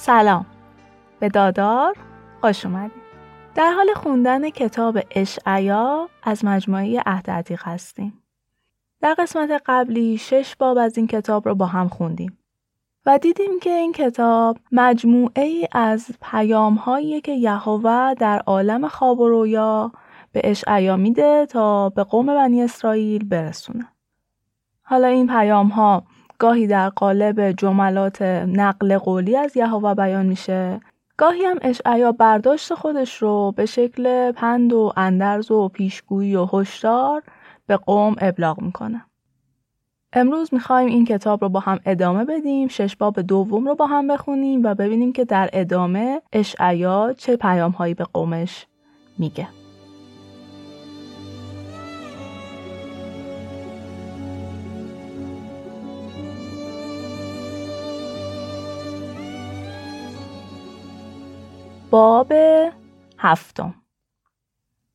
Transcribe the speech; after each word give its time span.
سلام. 0.00 0.46
به 1.20 1.28
دادار 1.28 1.96
خوش 2.40 2.66
اومدید 2.66 3.02
در 3.54 3.72
حال 3.72 3.86
خوندن 3.96 4.50
کتاب 4.50 4.98
اشعیا 5.10 6.08
از 6.22 6.44
مجموعه 6.44 7.02
عهد 7.06 7.30
عتیق 7.30 7.62
هستیم. 7.64 8.22
در 9.00 9.14
قسمت 9.18 9.62
قبلی 9.66 10.18
شش 10.18 10.56
باب 10.56 10.78
از 10.78 10.98
این 10.98 11.06
کتاب 11.06 11.48
رو 11.48 11.54
با 11.54 11.66
هم 11.66 11.88
خوندیم 11.88 12.38
و 13.06 13.18
دیدیم 13.18 13.60
که 13.62 13.70
این 13.70 13.92
کتاب 13.92 14.58
مجموعه 14.72 15.42
ای 15.42 15.68
از 15.72 16.06
پیام 16.22 16.74
هایی 16.74 17.20
که 17.20 17.32
یهوه 17.32 18.14
در 18.14 18.38
عالم 18.46 18.88
خواب 18.88 19.20
و 19.20 19.28
رویا 19.28 19.92
به 20.32 20.40
اشعیا 20.44 20.96
میده 20.96 21.46
تا 21.46 21.88
به 21.88 22.04
قوم 22.04 22.26
بنی 22.26 22.62
اسرائیل 22.62 23.24
برسونه. 23.24 23.88
حالا 24.82 25.08
این 25.08 25.26
پیام 25.26 25.68
ها 25.68 26.02
گاهی 26.38 26.66
در 26.66 26.88
قالب 26.88 27.52
جملات 27.52 28.22
نقل 28.22 28.98
قولی 28.98 29.36
از 29.36 29.56
یهوه 29.56 29.94
بیان 29.94 30.26
میشه 30.26 30.80
گاهی 31.16 31.44
هم 31.44 31.58
اشعیا 31.62 32.12
برداشت 32.12 32.74
خودش 32.74 33.16
رو 33.16 33.52
به 33.56 33.66
شکل 33.66 34.32
پند 34.32 34.72
و 34.72 34.92
اندرز 34.96 35.50
و 35.50 35.68
پیشگویی 35.68 36.36
و 36.36 36.46
هشدار 36.52 37.22
به 37.66 37.76
قوم 37.76 38.16
ابلاغ 38.18 38.60
می‌کنه. 38.60 39.04
امروز 40.12 40.54
می‌خوایم 40.54 40.88
این 40.88 41.04
کتاب 41.04 41.42
رو 41.42 41.48
با 41.48 41.60
هم 41.60 41.78
ادامه 41.86 42.24
بدیم 42.24 42.68
شش 42.68 42.96
باب 42.96 43.20
دوم 43.20 43.68
رو 43.68 43.74
با 43.74 43.86
هم 43.86 44.06
بخونیم 44.06 44.62
و 44.64 44.74
ببینیم 44.74 45.12
که 45.12 45.24
در 45.24 45.50
ادامه 45.52 46.22
اشعیا 46.32 47.12
چه 47.12 47.36
پیام 47.36 47.70
هایی 47.70 47.94
به 47.94 48.04
قومش 48.04 48.66
میگه. 49.18 49.57
باب 61.90 62.32
هفتم. 63.18 63.74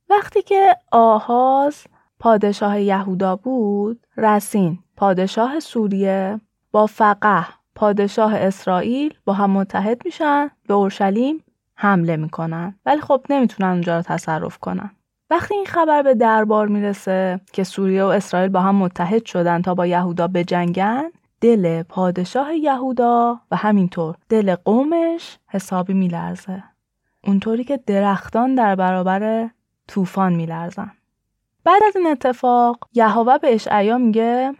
وقتی 0.10 0.42
که 0.42 0.78
آهاز 0.92 1.84
پادشاه 2.20 2.82
یهودا 2.82 3.36
بود 3.36 4.08
رسین 4.18 4.80
پادشاه 4.98 5.60
سوریه 5.60 6.42
با 6.72 6.86
فقه 6.86 7.46
پادشاه 7.76 8.36
اسرائیل 8.36 9.14
با 9.26 9.34
هم 9.34 9.52
متحد 9.52 10.02
میشن 10.06 10.52
به 10.68 10.74
اورشلیم 10.74 11.44
حمله 11.76 12.18
می‌کنن. 12.18 12.76
ولی 12.86 13.02
خب 13.02 13.26
نمی‌تونن 13.30 13.70
اونجا 13.70 13.96
رو 13.96 14.02
تصرف 14.02 14.58
کنن. 14.58 14.92
وقتی 15.30 15.56
این 15.56 15.66
خبر 15.66 16.02
به 16.02 16.16
دربار 16.16 16.68
می‌رسه 16.68 17.42
که 17.54 17.64
سوریه 17.64 18.04
و 18.04 18.08
اسرائیل 18.08 18.50
با 18.50 18.62
هم 18.62 18.76
متحد 18.76 19.26
شدن 19.26 19.62
تا 19.62 19.76
با 19.76 19.86
یهودا 19.86 20.28
بجنگن 20.28 21.12
دل 21.42 21.84
پادشاه 21.84 22.56
یهودا 22.56 23.40
و 23.52 23.56
همینطور 23.56 24.16
دل 24.30 24.56
قومش 24.56 25.38
حسابی 25.48 25.94
میلرزه. 25.94 26.64
اونطوری 27.24 27.64
که 27.64 27.78
درختان 27.78 28.56
در 28.56 28.76
برابر 28.76 29.50
طوفان 29.88 30.34
میلرزن. 30.34 30.92
بعد 31.64 31.84
از 31.88 31.96
این 31.96 32.08
اتفاق 32.08 32.88
یهوه 32.94 33.38
به 33.38 33.54
اشعیا 33.54 33.98
میگه 33.98 34.54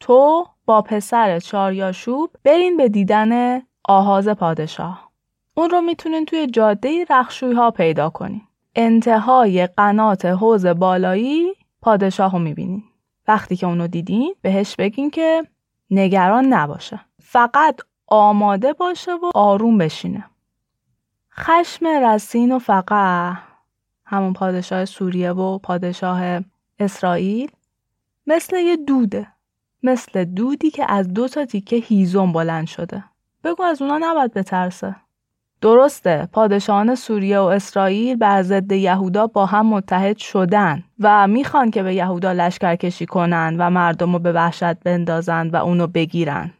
تو 0.00 0.46
با 0.64 0.82
پسر 0.82 1.38
چاریاشوب 1.38 2.30
برین 2.44 2.76
به 2.76 2.88
دیدن 2.88 3.62
آهاز 3.84 4.28
پادشاه. 4.28 5.10
اون 5.54 5.70
رو 5.70 5.80
می‌تونین 5.80 6.24
توی 6.24 6.46
جاده 6.46 7.06
رخشوی 7.10 7.52
ها 7.52 7.70
پیدا 7.70 8.10
کنین. 8.10 8.42
انتهای 8.74 9.66
قنات 9.66 10.24
حوز 10.24 10.66
بالایی 10.66 11.52
پادشاه 11.82 12.32
رو 12.32 12.38
می‌بینین. 12.38 12.82
وقتی 13.28 13.56
که 13.56 13.66
اونو 13.66 13.86
دیدین 13.86 14.34
بهش 14.42 14.76
بگین 14.76 15.10
که 15.10 15.42
نگران 15.90 16.44
نباشه. 16.44 17.00
فقط 17.20 17.80
آماده 18.06 18.72
باشه 18.72 19.12
و 19.12 19.30
آروم 19.34 19.78
بشینه. 19.78 20.24
خشم 21.38 21.86
رسین 21.86 22.52
و 22.52 22.58
فقه. 22.58 23.38
همون 24.04 24.32
پادشاه 24.32 24.84
سوریه 24.84 25.32
و 25.32 25.58
پادشاه 25.58 26.40
اسرائیل. 26.78 27.50
مثل 28.26 28.56
یه 28.56 28.76
دوده. 28.76 29.26
مثل 29.82 30.24
دودی 30.24 30.70
که 30.70 30.92
از 30.92 31.14
دو 31.14 31.28
تا 31.28 31.44
تیکه 31.44 31.76
هیزم 31.76 32.32
بلند 32.32 32.66
شده. 32.66 33.04
بگو 33.44 33.62
از 33.62 33.82
اونا 33.82 33.98
نباید 33.98 34.34
بترسه. 34.34 34.96
درسته 35.60 36.28
پادشاهان 36.32 36.94
سوریه 36.94 37.38
و 37.38 37.42
اسرائیل 37.42 38.16
بر 38.16 38.42
ضد 38.42 38.72
یهودا 38.72 39.26
با 39.26 39.46
هم 39.46 39.66
متحد 39.66 40.16
شدن 40.16 40.84
و 41.00 41.28
می‌خوان 41.28 41.70
که 41.70 41.82
به 41.82 41.94
یهودا 41.94 42.32
لشکر 42.32 42.76
کشی 42.76 43.06
کنن 43.06 43.56
و 43.58 43.70
مردم 43.70 44.12
رو 44.12 44.18
به 44.18 44.32
وحشت 44.32 44.74
بندازن 44.74 45.48
و 45.48 45.56
اونو 45.56 45.86
بگیرن. 45.86 46.50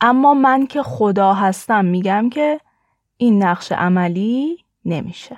اما 0.00 0.34
من 0.34 0.66
که 0.66 0.82
خدا 0.82 1.34
هستم 1.34 1.84
میگم 1.84 2.30
که 2.30 2.60
این 3.22 3.42
نقش 3.42 3.72
عملی 3.72 4.64
نمیشه. 4.84 5.36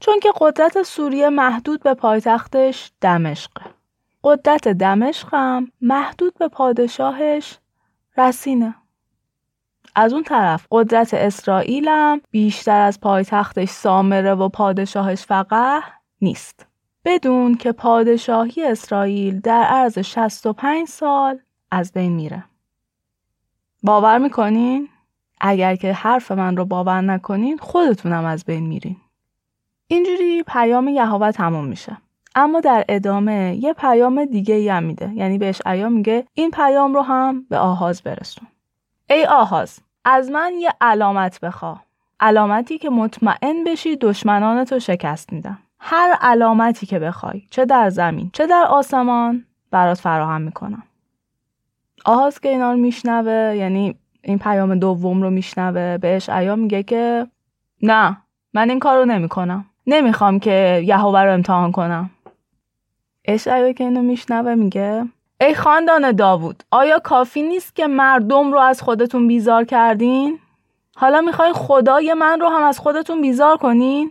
چون 0.00 0.20
که 0.20 0.28
قدرت 0.40 0.82
سوریه 0.82 1.28
محدود 1.28 1.82
به 1.82 1.94
پایتختش 1.94 2.92
دمشقه. 3.00 3.64
قدرت 4.24 4.68
دمشق 4.68 5.28
هم 5.32 5.72
محدود 5.80 6.34
به 6.38 6.48
پادشاهش 6.48 7.58
رسینه. 8.16 8.74
از 9.94 10.12
اون 10.12 10.22
طرف 10.22 10.66
قدرت 10.70 11.14
اسرائیل 11.14 11.88
هم 11.88 12.20
بیشتر 12.30 12.80
از 12.80 13.00
پایتختش 13.00 13.68
سامره 13.68 14.34
و 14.34 14.48
پادشاهش 14.48 15.22
فقه 15.22 15.80
نیست. 16.20 16.66
بدون 17.04 17.54
که 17.54 17.72
پادشاهی 17.72 18.64
اسرائیل 18.64 19.40
در 19.40 19.62
عرض 19.62 19.98
65 19.98 20.88
سال 20.88 21.38
از 21.70 21.92
بین 21.92 22.12
میره. 22.12 22.44
باور 23.82 24.18
می‌کنین؟ 24.18 24.88
اگر 25.40 25.76
که 25.76 25.92
حرف 25.92 26.30
من 26.30 26.56
رو 26.56 26.64
باور 26.64 27.00
نکنین 27.00 27.58
خودتونم 27.58 28.24
از 28.24 28.44
بین 28.44 28.66
میرین. 28.66 28.96
اینجوری 29.86 30.42
پیام 30.42 30.88
یهوه 30.88 31.32
تموم 31.32 31.64
میشه. 31.64 31.96
اما 32.34 32.60
در 32.60 32.84
ادامه 32.88 33.58
یه 33.60 33.72
پیام 33.72 34.24
دیگه 34.24 34.74
هم 34.74 34.82
میده. 34.82 35.12
یعنی 35.14 35.38
بهش 35.38 35.62
ایام 35.66 35.92
میگه 35.92 36.26
این 36.34 36.50
پیام 36.50 36.94
رو 36.94 37.02
هم 37.02 37.46
به 37.48 37.58
آهاز 37.58 38.02
برسون. 38.02 38.48
ای 39.10 39.26
آهاز 39.26 39.78
از 40.04 40.30
من 40.30 40.52
یه 40.58 40.70
علامت 40.80 41.40
بخوا. 41.40 41.80
علامتی 42.20 42.78
که 42.78 42.90
مطمئن 42.90 43.64
بشی 43.64 43.96
دشمنانتو 43.96 44.78
شکست 44.78 45.32
میدم. 45.32 45.58
هر 45.78 46.16
علامتی 46.20 46.86
که 46.86 46.98
بخوای 46.98 47.42
چه 47.50 47.64
در 47.64 47.90
زمین 47.90 48.30
چه 48.32 48.46
در 48.46 48.64
آسمان 48.68 49.44
برات 49.70 49.98
فراهم 49.98 50.42
می‌کنم. 50.42 50.82
آهاز 52.04 52.40
که 52.40 52.48
اینا 52.48 52.72
رو 52.72 52.78
میشنوه 52.78 53.56
یعنی 53.56 53.96
این 54.22 54.38
پیام 54.38 54.74
دوم 54.74 55.22
رو 55.22 55.30
میشنوه 55.30 55.98
بهش 55.98 56.28
ایا 56.28 56.56
میگه 56.56 56.82
که 56.82 57.26
نه 57.82 58.16
من 58.54 58.70
این 58.70 58.78
کار 58.78 58.98
رو 58.98 59.04
نمی‌کنم 59.04 59.64
نمی‌خوام 59.86 60.38
که 60.38 60.82
یهوه 60.84 61.20
رو 61.22 61.32
امتحان 61.32 61.72
کنم 61.72 62.10
اشعیا 63.24 63.72
که 63.72 63.84
اینو 63.84 64.02
میشنوه 64.02 64.54
میگه 64.54 65.04
ای 65.40 65.54
خاندان 65.54 66.12
داوود 66.12 66.62
آیا 66.70 66.98
کافی 66.98 67.42
نیست 67.42 67.76
که 67.76 67.86
مردم 67.86 68.52
رو 68.52 68.58
از 68.58 68.82
خودتون 68.82 69.28
بیزار 69.28 69.64
کردین؟ 69.64 70.38
حالا 70.96 71.20
می‌خواین 71.20 71.52
خدای 71.52 72.14
من 72.14 72.40
رو 72.40 72.48
هم 72.48 72.62
از 72.62 72.78
خودتون 72.78 73.20
بیزار 73.20 73.56
کنین؟ 73.56 74.10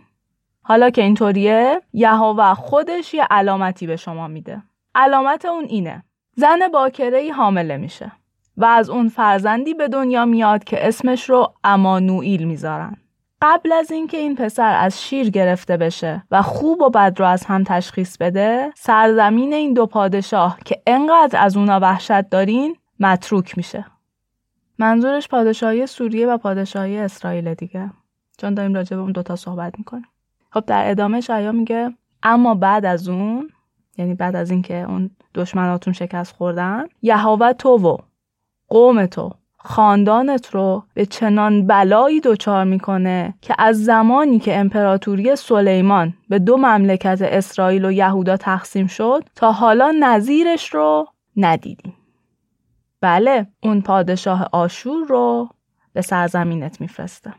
حالا 0.62 0.90
که 0.90 1.02
اینطوریه 1.02 1.82
یهوه 1.92 2.54
خودش 2.54 3.14
یه 3.14 3.26
علامتی 3.30 3.86
به 3.86 3.96
شما 3.96 4.28
میده 4.28 4.62
علامت 4.94 5.44
اون 5.44 5.64
اینه 5.64 6.04
زن 6.36 6.68
باکره 6.72 7.18
ای 7.18 7.30
حامله 7.30 7.76
میشه 7.76 8.12
و 8.60 8.64
از 8.64 8.90
اون 8.90 9.08
فرزندی 9.08 9.74
به 9.74 9.88
دنیا 9.88 10.24
میاد 10.24 10.64
که 10.64 10.88
اسمش 10.88 11.30
رو 11.30 11.52
امانوئیل 11.64 12.44
می‌ذارن. 12.44 12.96
قبل 13.42 13.72
از 13.72 13.90
اینکه 13.90 14.16
این 14.16 14.34
پسر 14.34 14.74
از 14.74 15.02
شیر 15.02 15.30
گرفته 15.30 15.76
بشه 15.76 16.22
و 16.30 16.42
خوب 16.42 16.80
و 16.80 16.90
بد 16.90 17.16
رو 17.18 17.26
از 17.26 17.44
هم 17.44 17.64
تشخیص 17.64 18.16
بده 18.16 18.72
سرزمین 18.76 19.52
این 19.52 19.74
دو 19.74 19.86
پادشاه 19.86 20.58
که 20.64 20.82
انقدر 20.86 21.44
از 21.44 21.56
اونا 21.56 21.80
وحشت 21.80 22.30
دارین 22.30 22.76
متروک 23.00 23.56
میشه. 23.56 23.84
منظورش 24.78 25.28
پادشاهی 25.28 25.86
سوریه 25.86 26.26
و 26.26 26.38
پادشاهی 26.38 26.98
اسرائیل 26.98 27.54
دیگه. 27.54 27.90
چون 28.38 28.54
داریم 28.54 28.74
راجع 28.74 28.96
به 28.96 29.02
اون 29.02 29.12
دوتا 29.12 29.36
صحبت 29.36 29.78
می‌کنیم. 29.78 30.06
خب 30.50 30.64
در 30.66 30.90
ادامه 30.90 31.20
شایا 31.20 31.52
میگه 31.52 31.94
اما 32.22 32.54
بعد 32.54 32.84
از 32.84 33.08
اون 33.08 33.50
یعنی 33.98 34.14
بعد 34.14 34.36
از 34.36 34.50
اینکه 34.50 34.82
اون 34.82 35.10
دشمناتون 35.34 35.92
شکست 35.92 36.34
خوردن 36.34 36.84
یهوه 37.02 37.52
تو 37.52 37.68
و 37.68 37.96
قوم 38.70 39.06
تو 39.06 39.30
خاندانت 39.58 40.50
رو 40.54 40.84
به 40.94 41.06
چنان 41.06 41.66
بلایی 41.66 42.20
دچار 42.20 42.64
می‌کنه 42.64 43.34
که 43.42 43.54
از 43.58 43.84
زمانی 43.84 44.38
که 44.38 44.58
امپراتوری 44.58 45.36
سلیمان 45.36 46.14
به 46.28 46.38
دو 46.38 46.56
مملکت 46.56 47.18
اسرائیل 47.22 47.84
و 47.84 47.92
یهودا 47.92 48.36
تقسیم 48.36 48.86
شد 48.86 49.24
تا 49.34 49.52
حالا 49.52 49.94
نظیرش 50.00 50.74
رو 50.74 51.08
ندیدیم. 51.36 51.96
بله 53.00 53.46
اون 53.62 53.80
پادشاه 53.80 54.48
آشور 54.52 55.06
رو 55.08 55.48
به 55.92 56.02
سرزمینت 56.02 56.80
میفرسته. 56.80 57.34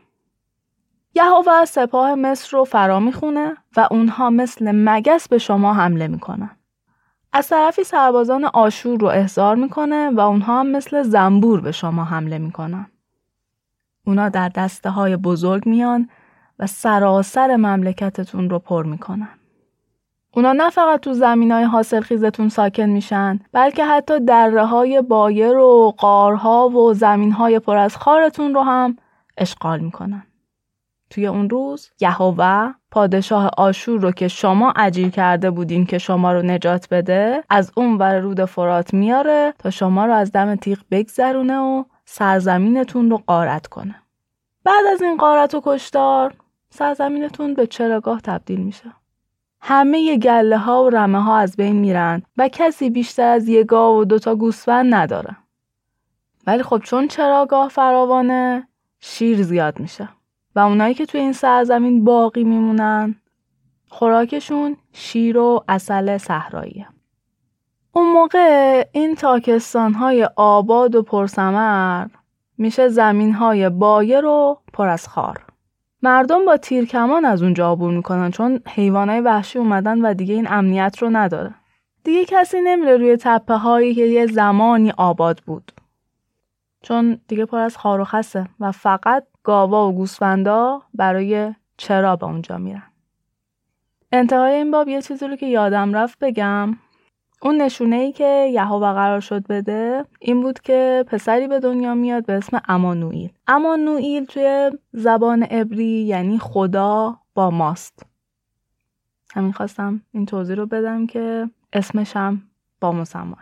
یهوه 1.14 1.64
سپاه 1.64 2.14
مصر 2.14 2.56
رو 2.56 2.64
فرا 2.64 3.00
می‌خونه 3.00 3.56
و 3.76 3.88
اونها 3.90 4.30
مثل 4.30 4.72
مگس 4.74 5.28
به 5.28 5.38
شما 5.38 5.74
حمله 5.74 6.08
می‌کنن. 6.08 6.50
از 7.32 7.48
طرفی 7.48 7.84
سربازان 7.84 8.44
آشور 8.44 9.00
رو 9.00 9.06
احضار 9.06 9.56
می‌کنه 9.56 10.10
و 10.10 10.20
اونها 10.20 10.60
هم 10.60 10.66
مثل 10.66 11.02
زنبور 11.02 11.60
به 11.60 11.72
شما 11.72 12.04
حمله 12.04 12.38
می‌کنن. 12.38 12.86
اونا 14.06 14.28
در 14.28 14.48
دسته 14.48 14.90
های 14.90 15.16
بزرگ 15.16 15.68
میان 15.68 16.08
و 16.58 16.66
سراسر 16.66 17.56
مملکتتون 17.56 18.50
رو 18.50 18.58
پر 18.58 18.86
می‌کنن. 18.86 19.28
اونا 20.34 20.52
نه 20.52 20.70
فقط 20.70 21.00
تو 21.00 21.12
زمین 21.12 21.52
های 21.52 21.64
حاصل 21.64 22.00
خیزتون 22.00 22.48
ساکن 22.48 22.82
میشن 22.82 23.40
بلکه 23.52 23.84
حتی 23.84 24.20
دره 24.20 24.66
های 24.66 25.02
بایر 25.02 25.56
و 25.56 25.94
قارها 25.98 26.68
و 26.68 26.94
زمین 26.94 27.32
های 27.32 27.58
پر 27.58 27.76
از 27.76 27.96
خارتون 27.96 28.54
رو 28.54 28.62
هم 28.62 28.96
اشغال 29.38 29.80
می‌کنن. 29.80 30.22
توی 31.12 31.26
اون 31.26 31.50
روز 31.50 31.90
یهوه 32.00 32.74
پادشاه 32.90 33.50
آشور 33.58 34.00
رو 34.00 34.12
که 34.12 34.28
شما 34.28 34.72
عجیر 34.76 35.08
کرده 35.08 35.50
بودین 35.50 35.86
که 35.86 35.98
شما 35.98 36.32
رو 36.32 36.42
نجات 36.42 36.88
بده 36.88 37.44
از 37.50 37.72
اون 37.76 37.98
ور 37.98 38.18
رود 38.18 38.44
فرات 38.44 38.94
میاره 38.94 39.54
تا 39.58 39.70
شما 39.70 40.06
رو 40.06 40.12
از 40.12 40.32
دم 40.32 40.54
تیغ 40.54 40.78
بگذرونه 40.90 41.58
و 41.58 41.84
سرزمینتون 42.04 43.10
رو 43.10 43.22
قارت 43.26 43.66
کنه. 43.66 43.94
بعد 44.64 44.86
از 44.92 45.02
این 45.02 45.16
قارت 45.16 45.54
و 45.54 45.62
کشتار 45.64 46.34
سرزمینتون 46.70 47.54
به 47.54 47.66
چراگاه 47.66 48.20
تبدیل 48.20 48.60
میشه. 48.60 48.92
همه 49.60 50.18
گله 50.18 50.58
ها 50.58 50.84
و 50.84 50.90
رمه 50.90 51.22
ها 51.22 51.36
از 51.36 51.56
بین 51.56 51.76
میرن 51.76 52.22
و 52.36 52.48
کسی 52.52 52.90
بیشتر 52.90 53.28
از 53.28 53.48
یه 53.48 53.64
گاو 53.64 54.00
و 54.00 54.04
دوتا 54.04 54.34
گوسفند 54.34 54.94
نداره. 54.94 55.36
ولی 56.46 56.62
خب 56.62 56.78
چون 56.78 57.08
چراگاه 57.08 57.68
فراوانه 57.68 58.68
شیر 59.00 59.42
زیاد 59.42 59.80
میشه. 59.80 60.08
و 60.56 60.60
اونایی 60.60 60.94
که 60.94 61.06
توی 61.06 61.20
این 61.20 61.32
سرزمین 61.32 62.04
باقی 62.04 62.44
میمونن 62.44 63.14
خوراکشون 63.88 64.76
شیر 64.92 65.38
و 65.38 65.64
اصل 65.68 66.18
صحراییه. 66.18 66.86
اون 67.92 68.12
موقع 68.12 68.84
این 68.92 69.14
تاکستان 69.14 69.94
های 69.94 70.28
آباد 70.36 70.94
و 70.94 71.02
پرسمر 71.02 72.06
میشه 72.58 72.88
زمین 72.88 73.32
های 73.32 73.68
بایر 73.68 74.24
و 74.24 74.58
پر 74.72 74.88
از 74.88 75.08
خار. 75.08 75.44
مردم 76.02 76.44
با 76.44 76.56
تیرکمان 76.56 77.24
از 77.24 77.42
اونجا 77.42 77.72
عبور 77.72 77.92
می‌کنن 77.92 78.30
چون 78.30 78.60
حیوانای 78.68 79.20
وحشی 79.20 79.58
اومدن 79.58 80.00
و 80.00 80.14
دیگه 80.14 80.34
این 80.34 80.46
امنیت 80.50 80.96
رو 81.00 81.10
نداره. 81.10 81.54
دیگه 82.04 82.24
کسی 82.24 82.60
نمیره 82.60 82.96
روی 82.96 83.16
تپه 83.20 83.54
هایی 83.54 83.94
که 83.94 84.04
یه 84.04 84.26
زمانی 84.26 84.92
آباد 84.96 85.40
بود. 85.46 85.72
چون 86.82 87.20
دیگه 87.28 87.44
پر 87.46 87.58
از 87.58 87.76
خار 87.76 88.00
و 88.00 88.04
خسه 88.04 88.46
و 88.60 88.72
فقط 88.72 89.26
گاوا 89.42 89.88
و 89.88 89.92
گوسفندا 89.92 90.82
برای 90.94 91.54
چرا 91.76 92.16
به 92.16 92.26
اونجا 92.26 92.58
میرن. 92.58 92.92
انتهای 94.12 94.52
این 94.52 94.70
باب 94.70 94.88
یه 94.88 95.02
چیزی 95.02 95.28
رو 95.28 95.36
که 95.36 95.46
یادم 95.46 95.94
رفت 95.94 96.18
بگم 96.18 96.78
اون 97.42 97.62
نشونه 97.62 97.96
ای 97.96 98.12
که 98.12 98.50
یهوه 98.52 98.92
قرار 98.92 99.20
شد 99.20 99.46
بده 99.46 100.04
این 100.20 100.42
بود 100.42 100.60
که 100.60 101.04
پسری 101.08 101.48
به 101.48 101.60
دنیا 101.60 101.94
میاد 101.94 102.26
به 102.26 102.32
اسم 102.32 102.60
امانوئیل. 102.68 103.32
امانوئیل 103.46 104.24
توی 104.24 104.70
زبان 104.92 105.42
عبری 105.42 106.04
یعنی 106.04 106.38
خدا 106.38 107.18
با 107.34 107.50
ماست. 107.50 108.06
همین 109.34 109.52
خواستم 109.52 110.02
این 110.12 110.26
توضیح 110.26 110.56
رو 110.56 110.66
بدم 110.66 111.06
که 111.06 111.50
اسمش 111.72 112.16
هم 112.16 112.42
با 112.80 112.92
مسمى. 112.92 113.34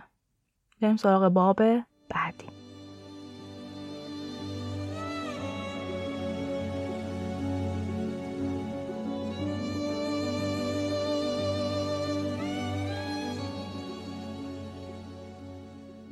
بریم 0.83 0.97
سراغ 0.97 1.29
باب 1.29 1.63
بعدی. 2.09 2.60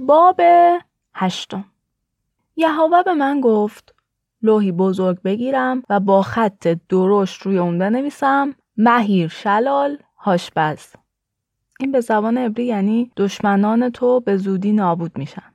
باب 0.08 0.40
هشتم. 1.14 1.64
یهوه 2.56 3.02
به 3.02 3.14
من 3.14 3.40
گفت 3.40 3.94
لوحی 4.42 4.72
بزرگ 4.72 5.22
بگیرم 5.22 5.82
و 5.90 6.00
با 6.00 6.22
خط 6.22 6.68
درشت 6.88 7.42
روی 7.42 7.58
اون 7.58 7.78
بنویسم 7.78 8.54
مهیر 8.76 9.28
شلال 9.28 9.98
هاشبز 10.18 10.86
این 11.80 11.92
به 11.92 12.00
زبان 12.00 12.38
عبری 12.38 12.64
یعنی 12.64 13.10
دشمنان 13.16 13.90
تو 13.90 14.20
به 14.20 14.36
زودی 14.36 14.72
نابود 14.72 15.18
میشن. 15.18 15.52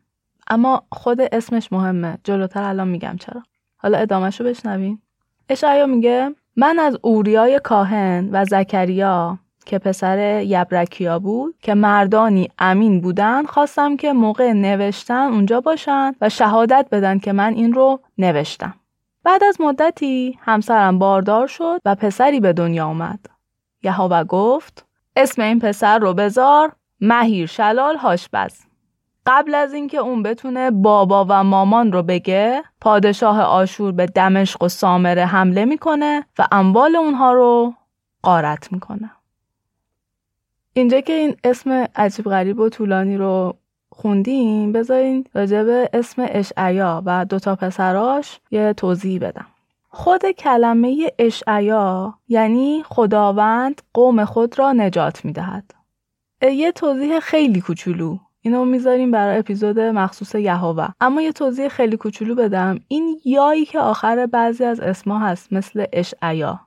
اما 0.48 0.84
خود 0.92 1.22
اسمش 1.22 1.72
مهمه 1.72 2.18
جلوتر 2.24 2.64
الان 2.64 2.88
میگم 2.88 3.16
چرا. 3.20 3.44
حالا 3.78 3.98
ادامهش 3.98 4.40
رو 4.40 4.46
بشنوین. 4.46 5.02
اشعیا 5.50 5.86
میگه 5.86 6.36
من 6.56 6.80
از 6.80 6.98
اوریای 7.02 7.62
کاهن 7.64 8.30
و 8.32 8.46
زکریا 8.46 9.40
که 9.66 9.80
پسر 9.80 10.42
یبرکیا 10.42 11.20
بود 11.20 11.56
که 11.62 11.74
مردانی 11.74 12.50
امین 12.60 13.02
بودن 13.02 13.46
خواستم 13.46 13.98
که 13.98 14.14
موقع 14.14 14.54
نوشتن 14.54 15.28
اونجا 15.28 15.62
باشن 15.62 16.16
و 16.22 16.30
شهادت 16.30 16.88
بدن 16.92 17.20
که 17.20 17.34
من 17.34 17.54
این 17.54 17.74
رو 17.74 18.00
نوشتم. 18.18 18.74
بعد 19.24 19.44
از 19.44 19.62
مدتی 19.62 20.40
همسرم 20.42 21.00
باردار 21.00 21.48
شد 21.48 21.80
و 21.86 21.96
پسری 21.96 22.40
به 22.40 22.54
دنیا 22.54 22.86
آمد. 22.86 23.20
یهوه 23.84 24.24
گفت 24.24 24.86
اسم 25.16 25.42
این 25.42 25.60
پسر 25.60 26.00
رو 26.00 26.14
بذار 26.14 26.72
مهیر 27.02 27.48
شلال 27.48 27.98
هاشبز. 27.98 28.60
قبل 29.26 29.56
از 29.56 29.74
اینکه 29.74 29.98
اون 29.98 30.24
بتونه 30.24 30.72
بابا 30.72 31.26
و 31.30 31.44
مامان 31.44 31.92
رو 31.92 32.04
بگه 32.04 32.64
پادشاه 32.82 33.42
آشور 33.42 33.92
به 33.92 34.06
دمشق 34.06 34.64
و 34.64 34.68
سامره 34.68 35.26
حمله 35.26 35.66
می‌کنه 35.66 36.26
و 36.40 36.48
اموال 36.52 36.96
اونها 36.96 37.34
رو 37.34 37.74
قارت 38.22 38.74
می‌کنه. 38.74 39.12
اینجا 40.74 41.02
که 41.02 41.14
این 41.14 41.36
اسم 41.44 41.88
عجیب 41.96 42.26
غریب 42.26 42.60
و 42.60 42.70
طولانی 42.70 43.18
رو 43.18 43.56
خوندیم 43.92 44.72
بذارین 44.72 45.28
راجع 45.34 45.64
به 45.64 45.90
اسم 45.94 46.26
اشعیا 46.30 47.04
و 47.06 47.26
دوتا 47.26 47.56
پسراش 47.56 48.40
یه 48.52 48.74
توضیح 48.74 49.20
بدم. 49.20 49.46
خود 49.90 50.32
کلمه 50.32 51.12
اشعیا 51.20 52.14
یعنی 52.28 52.84
خداوند 52.86 53.82
قوم 53.94 54.26
خود 54.26 54.60
را 54.60 54.72
نجات 54.72 55.26
می‌دهد. 55.26 55.72
یه 56.42 56.72
توضیح 56.72 57.20
خیلی 57.20 57.62
کوچولو. 57.62 58.18
اینو 58.42 58.66
می‌ذاریم 58.66 59.12
برای 59.12 59.40
اپیزود 59.40 59.80
مخصوص 59.80 60.36
یهوه. 60.36 60.88
اما 61.02 61.22
یه 61.22 61.32
توضیح 61.32 61.68
خیلی 61.68 61.98
کوچولو 61.98 62.36
بدم. 62.36 62.80
این 62.88 63.20
یایی 63.26 63.66
که 63.66 63.80
آخر 63.80 64.26
بعضی 64.26 64.64
از 64.64 64.80
اسما 64.80 65.20
هست 65.20 65.54
مثل 65.54 65.86
اشعیا 65.94 66.60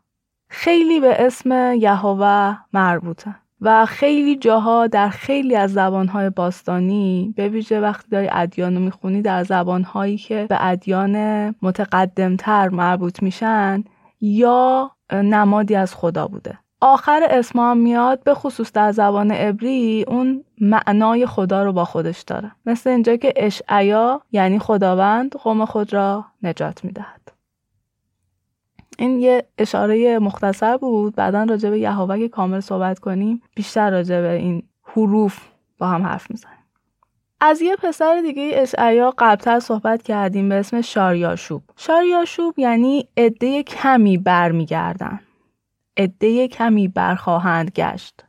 خیلی 0.49 1.01
به 1.01 1.27
اسم 1.27 1.75
یهوه 1.75 2.57
مربوطه. 2.73 3.35
و 3.61 3.87
خیلی 3.87 4.37
جاها 4.37 4.87
در 4.87 5.09
خیلی 5.09 5.57
از 5.57 5.73
زبانهای 5.73 6.31
باستانی 6.31 7.35
به 7.37 7.49
ویژه 7.49 7.81
وقتی 7.81 8.09
داری 8.11 8.29
ادیان 8.33 8.75
رو 8.75 8.81
می‌خونی 8.81 9.23
در 9.23 9.45
زبانهایی 9.45 10.17
که 10.17 10.47
به 10.49 10.57
ادیان 10.61 11.17
متقدمتر 11.63 12.69
مربوط 12.69 13.23
میشن 13.23 13.85
یا 14.21 14.91
نمادی 15.13 15.75
از 15.75 15.95
خدا 15.95 16.27
بوده. 16.27 16.59
آخر 16.81 17.27
اسم 17.31 17.59
هم 17.59 17.77
میاد 17.79 18.23
به 18.23 18.35
خصوص 18.35 18.73
در 18.73 18.93
زبان 18.93 19.31
عبری 19.31 20.05
اون 20.09 20.45
معنای 20.61 21.27
خدا 21.27 21.65
رو 21.65 21.73
با 21.73 21.85
خودش 21.85 22.23
داره. 22.23 22.53
مثل 22.67 22.91
اینجا 22.91 23.17
که 23.17 23.33
اشعیا 23.37 24.23
یعنی 24.33 24.59
خداوند 24.59 25.33
قوم 25.33 25.65
خود 25.65 25.93
را 25.93 26.25
نجات 26.43 26.85
می‌دهد. 26.85 27.26
این 28.99 29.21
یه 29.21 29.45
اشاره 29.59 30.19
مختصر 30.19 30.77
بود. 30.77 31.15
بعدا 31.15 31.45
راجع 31.45 31.71
به 31.71 31.79
یهوه 31.79 32.29
کامل 32.29 32.61
صحبت 32.61 32.99
کنیم. 32.99 33.43
بیشتر 33.55 33.91
راجع 33.91 34.21
به 34.21 34.33
این 34.33 34.63
حروف 34.85 35.41
با 35.79 35.87
هم 35.87 36.03
حرف 36.03 36.31
می‌زنیم. 36.31 36.57
از 37.41 37.63
یه 37.63 37.77
پسر 37.77 38.21
دیگه 38.21 38.51
اشعیا 38.55 39.15
قبلتر 39.19 39.61
صحبت 39.61 40.03
کردیم 40.03 40.49
به 40.49 40.55
اسم 40.55 40.81
شاریاشوب. 40.81 41.63
شاریاشوب 41.77 42.59
یعنی 42.59 43.09
عده 43.17 43.63
کمی 43.63 44.19
برمیگردن. 44.19 45.21
عده 45.97 46.49
کمی 46.49 46.89
برخواهند 46.89 47.71
گشت. 47.71 48.25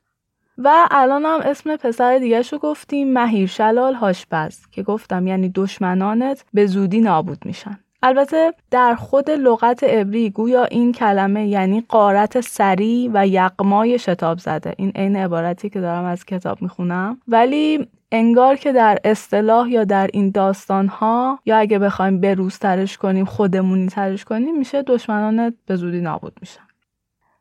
و 0.57 0.87
الان 0.91 1.25
هم 1.25 1.39
اسم 1.43 1.75
پسر 1.75 2.17
دیگه 2.17 2.41
رو 2.41 2.57
گفتیم 2.57 3.13
مهیر 3.13 3.47
شلال 3.47 3.93
هاشپز 3.93 4.67
که 4.71 4.83
گفتم 4.83 5.27
یعنی 5.27 5.49
دشمنانت 5.55 6.45
به 6.53 6.65
زودی 6.65 7.01
نابود 7.01 7.45
میشن. 7.45 7.79
البته 8.03 8.53
در 8.71 8.95
خود 8.95 9.29
لغت 9.29 9.83
عبری 9.83 10.29
گویا 10.29 10.63
این 10.63 10.91
کلمه 10.91 11.47
یعنی 11.47 11.81
قارت 11.89 12.41
سری 12.41 13.09
و 13.13 13.27
یقمای 13.27 13.99
شتاب 13.99 14.37
زده. 14.39 14.73
این 14.77 14.91
عین 14.95 15.15
عبارتی 15.15 15.69
که 15.69 15.81
دارم 15.81 16.05
از 16.05 16.25
کتاب 16.25 16.61
می‌خونم. 16.61 17.21
ولی 17.27 17.87
انگار 18.11 18.55
که 18.55 18.71
در 18.71 18.97
اصطلاح 19.03 19.69
یا 19.69 19.83
در 19.83 20.09
این 20.13 20.31
داستان 20.31 20.87
ها 20.87 21.39
یا 21.45 21.57
اگه 21.57 21.79
بخوایم 21.79 22.21
بروز 22.21 22.59
ترش 22.59 22.97
کنیم 22.97 23.25
خودمونی 23.25 23.87
ترش 23.87 24.25
کنیم 24.25 24.57
میشه 24.57 24.81
دشمنانت 24.81 25.53
به 25.65 25.75
زودی 25.75 26.01
نابود 26.01 26.37
میشن. 26.41 26.67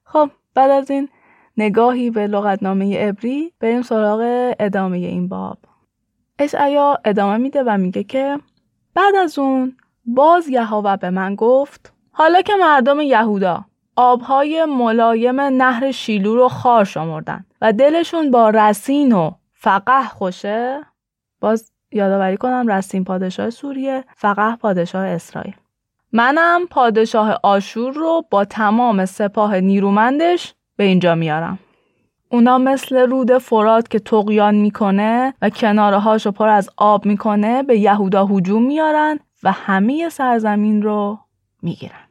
خب 0.04 0.30
بعد 0.54 0.70
از 0.70 0.90
این 0.90 1.08
نگاهی 1.56 2.10
به 2.10 2.26
لغتنامه 2.26 3.08
عبری 3.08 3.52
بریم 3.60 3.82
سراغ 3.82 4.52
ادامه 4.58 4.96
این 4.96 5.28
باب. 5.28 5.58
اشعیا 6.38 6.98
ادامه 7.04 7.36
میده 7.36 7.62
و 7.62 7.78
میگه 7.78 8.04
که 8.04 8.38
بعد 8.94 9.14
از 9.14 9.38
اون 9.38 9.76
باز 10.06 10.48
یهوه 10.48 10.96
به 10.96 11.10
من 11.10 11.34
گفت 11.34 11.92
حالا 12.12 12.42
که 12.42 12.52
مردم 12.60 13.00
یهودا 13.00 13.64
آبهای 13.96 14.64
ملایم 14.64 15.40
نهر 15.40 15.90
شیلو 15.90 16.36
رو 16.36 16.48
خار 16.48 16.84
شمردن 16.84 17.44
و 17.60 17.72
دلشون 17.72 18.30
با 18.30 18.50
رسین 18.50 19.12
و 19.12 19.30
فقه 19.52 20.08
خوشه 20.08 20.80
باز 21.40 21.72
یادآوری 21.92 22.36
کنم 22.36 22.68
رسین 22.68 23.04
پادشاه 23.04 23.50
سوریه 23.50 24.04
فقه 24.16 24.56
پادشاه 24.56 25.06
اسرائیل 25.06 25.54
منم 26.12 26.66
پادشاه 26.70 27.40
آشور 27.42 27.92
رو 27.92 28.24
با 28.30 28.44
تمام 28.44 29.04
سپاه 29.04 29.60
نیرومندش 29.60 30.54
به 30.76 30.84
اینجا 30.84 31.14
میارم. 31.14 31.58
اونا 32.28 32.58
مثل 32.58 32.96
رود 32.96 33.38
فرات 33.38 33.88
که 33.88 33.98
تقیان 33.98 34.54
می‌کنه 34.54 35.34
و 35.42 35.50
کناره 35.50 36.16
رو 36.24 36.32
پر 36.32 36.48
از 36.48 36.70
آب 36.76 37.06
می‌کنه 37.06 37.62
به 37.62 37.78
یهودا 37.78 38.26
هجوم 38.26 38.62
میارن 38.62 39.18
و 39.42 39.52
همه 39.52 40.08
سرزمین 40.08 40.82
رو 40.82 41.18
می‌گیرن. 41.62 42.06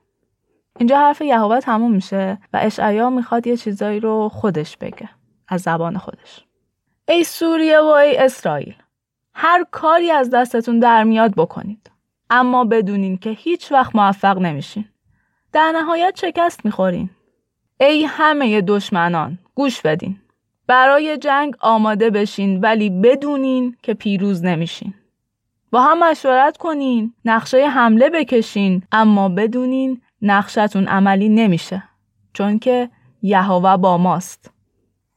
اینجا 0.79 0.98
حرف 0.98 1.22
یهوه 1.22 1.60
تموم 1.60 1.91
میشه 1.91 2.38
و 2.53 2.60
اشعیا 2.62 3.10
می‌خواد 3.10 3.48
یه 3.48 3.58
چیزایی 3.58 4.00
رو 4.00 4.29
خودش 4.29 4.77
بگه 4.77 5.10
از 5.48 5.62
زبان 5.62 5.98
خودش. 5.98 6.46
ای 7.08 7.24
سوریه 7.24 7.79
و 7.79 7.86
ای 7.86 8.17
اسرائیل 8.17 8.75
هر 9.34 9.65
کاری 9.72 10.12
از 10.12 10.29
دستتون 10.29 10.79
در 10.79 11.03
میاد 11.03 11.36
بکنید. 11.36 11.91
اما 12.29 12.65
بدونین 12.65 13.17
که 13.17 13.29
هیچ 13.29 13.72
وقت 13.72 13.96
موفق 13.96 14.38
نمیشین. 14.38 14.86
در 15.51 15.72
نهایت 15.75 16.20
شکست 16.22 16.65
می‌خورین. 16.65 17.10
ای 17.79 18.03
همه 18.03 18.62
دشمنان 18.62 19.39
گوش 19.55 19.82
بدین. 19.82 20.17
برای 20.67 21.17
جنگ 21.17 21.55
آماده 21.60 22.10
بشین 22.10 22.60
ولی 22.62 22.89
بدونین 22.89 23.77
که 23.84 23.94
پیروز 23.94 24.46
نمیشین. 24.46 24.94
با 25.75 25.82
هم 25.82 26.00
مشورت 26.03 26.58
کنین، 26.58 27.13
نقشه 27.25 27.67
حمله 27.67 28.10
بکشین 28.10 28.84
اما 28.91 29.29
بدونین 29.29 30.01
نقشتون 30.22 30.88
عملی 30.88 31.29
نمیشه. 31.29 31.84
چون 32.34 32.60
که 32.60 32.89
یهوه 33.22 33.77
با 33.77 33.98
ماست. 33.98 34.51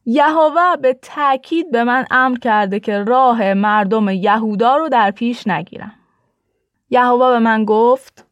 یهوه 0.06 0.76
به 0.82 0.98
تأکید 1.02 1.70
به 1.70 1.84
من 1.84 2.04
امر 2.10 2.38
کرده 2.38 2.80
که 2.80 2.98
راه 2.98 3.54
مردم 3.54 4.08
یهودا 4.08 4.76
رو 4.76 4.88
در 4.88 5.10
پیش 5.10 5.46
نگیرم. 5.46 5.92
یهوه 6.90 7.30
به 7.30 7.38
من 7.38 7.64
گفت 7.64 8.26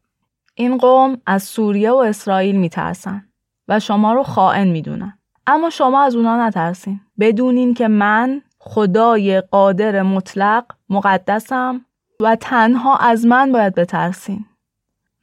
این 0.54 0.78
قوم 0.78 1.21
از 1.26 1.42
سوریه 1.42 1.90
و 1.90 1.97
اسرائیل 1.97 2.56
میترسن 2.56 3.25
و 3.68 3.80
شما 3.80 4.12
رو 4.12 4.23
خائن 4.23 4.68
می‌دونن. 4.68 5.18
اما 5.47 5.71
شما 5.71 6.02
از 6.02 6.16
اونا 6.16 6.47
نترسین. 6.47 7.00
بدونین 7.21 7.75
که 7.75 7.88
من 7.88 8.42
خدای 8.59 9.40
قادر 9.40 10.02
مطلق 10.02 10.64
مقدسم 10.88 11.80
و 12.21 12.37
تنها 12.37 12.97
از 12.97 13.27
من 13.27 13.53
باید 13.53 13.75
بترسین. 13.75 14.45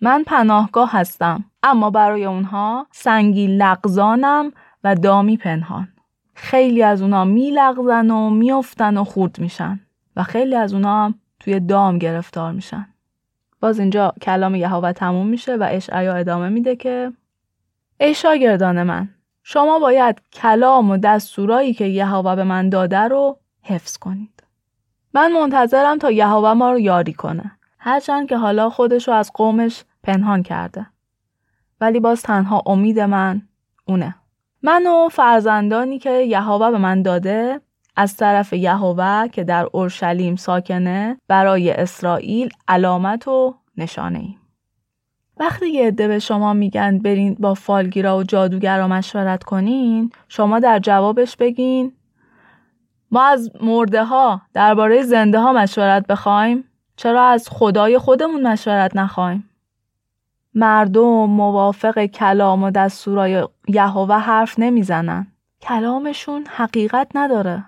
من 0.02 0.24
پناهگاه 0.24 0.92
هستم 0.92 1.44
اما 1.64 1.90
برای 1.90 2.26
اونها 2.26 2.88
سنگی 2.92 3.48
لغزانم 3.48 4.52
و 4.84 4.96
دامی 4.96 5.38
پنهان. 5.38 5.88
خیلی 6.34 6.84
از 6.84 7.02
اونا 7.02 7.26
میلغزن 7.26 8.12
و 8.12 8.30
میافتن 8.30 8.98
و 8.98 9.04
خورد 9.04 9.40
میشن 9.40 9.80
و 10.16 10.24
خیلی 10.24 10.56
از 10.56 10.74
اونا 10.74 11.06
هم 11.06 11.16
توی 11.40 11.60
دام 11.60 11.98
گرفتار 11.98 12.52
میشن. 12.52 12.88
باز 13.62 13.80
اینجا 13.80 14.14
کلام 14.22 14.56
یهوه 14.56 14.92
تموم 14.92 15.28
میشه 15.28 15.56
و 15.56 15.68
اشعیا 15.72 16.14
ادامه 16.14 16.50
میده 16.50 16.76
که 16.76 17.14
ای 18.00 18.14
شاگردان 18.14 18.84
من 18.84 19.10
شما 19.44 19.80
باید 19.80 20.22
کلام 20.34 20.90
و 20.90 20.98
دستورایی 20.98 21.74
که 21.74 21.86
یهوه 21.86 22.36
به 22.36 22.44
من 22.44 22.70
داده 22.70 23.00
رو 23.00 23.38
حفظ 23.62 23.98
کنید. 23.98 24.33
من 25.14 25.32
منتظرم 25.32 25.98
تا 25.98 26.12
یهوه 26.12 26.54
ما 26.54 26.72
رو 26.72 26.80
یاری 26.80 27.14
کنه. 27.14 27.52
هرچند 27.80 28.30
که 28.30 28.38
حالا 28.38 28.70
خودش 28.70 29.08
رو 29.08 29.14
از 29.14 29.32
قومش 29.34 29.84
پنهان 30.04 30.44
کرده. 30.44 30.86
ولی 31.82 32.00
باز 32.00 32.22
تنها 32.22 32.62
امید 32.66 33.00
من 33.00 33.42
اونه. 33.86 34.16
من 34.64 34.88
و 34.88 35.10
فرزندانی 35.10 36.00
که 36.00 36.12
یهوه 36.12 36.72
به 36.72 36.78
من 36.78 37.02
داده 37.02 37.62
از 37.96 38.18
طرف 38.18 38.54
یهوه 38.54 39.28
که 39.28 39.44
در 39.44 39.68
اورشلیم 39.72 40.36
ساکنه 40.36 41.18
برای 41.28 41.72
اسرائیل 41.72 42.50
علامت 42.68 43.28
و 43.28 43.56
نشانه 43.78 44.20
ایم. 44.20 44.40
وقتی 45.38 45.70
یه 45.70 45.88
عده 45.88 46.08
به 46.08 46.20
شما 46.20 46.54
میگن 46.54 47.00
برین 47.00 47.36
با 47.40 47.54
فالگیرا 47.54 48.18
و 48.18 48.24
جادوگرا 48.24 48.88
مشورت 48.88 49.44
کنین 49.44 50.12
شما 50.28 50.60
در 50.60 50.80
جوابش 50.80 51.36
بگین 51.38 51.94
ما 53.14 53.24
از 53.24 53.52
مرده 53.62 54.04
ها 54.04 54.42
درباره 54.54 55.02
زنده 55.02 55.40
ها 55.40 55.54
مشورت 55.54 56.08
بخوایم؟ 56.08 56.64
چرا 56.96 57.24
از 57.24 57.50
خدای 57.52 57.98
خودمون 57.98 58.48
مشورت 58.48 58.96
نخوایم؟ 58.96 59.50
مردم 60.54 61.26
موافق 61.26 62.06
کلام 62.06 62.64
و 62.64 62.72
دستورای 62.72 63.48
یهوه 63.68 64.16
حرف 64.16 64.60
نمی‌زنن. 64.60 65.28
کلامشون 65.62 66.46
حقیقت 66.50 67.08
نداره. 67.16 67.66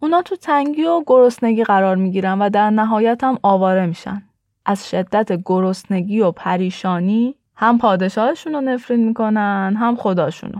اونا 0.00 0.22
تو 0.22 0.36
تنگی 0.36 0.84
و 0.84 1.02
گرسنگی 1.06 1.64
قرار 1.64 1.96
می‌گیرن 1.96 2.42
و 2.42 2.50
در 2.50 2.70
نهایت 2.70 3.24
هم 3.24 3.38
آواره 3.42 3.86
میشن. 3.86 4.22
از 4.66 4.90
شدت 4.90 5.42
گرسنگی 5.44 6.20
و 6.20 6.30
پریشانی 6.30 7.34
هم 7.56 7.78
پادشاهشون 7.78 8.52
رو 8.52 8.60
نفرین 8.60 9.06
می‌کنن 9.08 9.76
هم 9.78 9.96
خداشونو. 9.96 10.58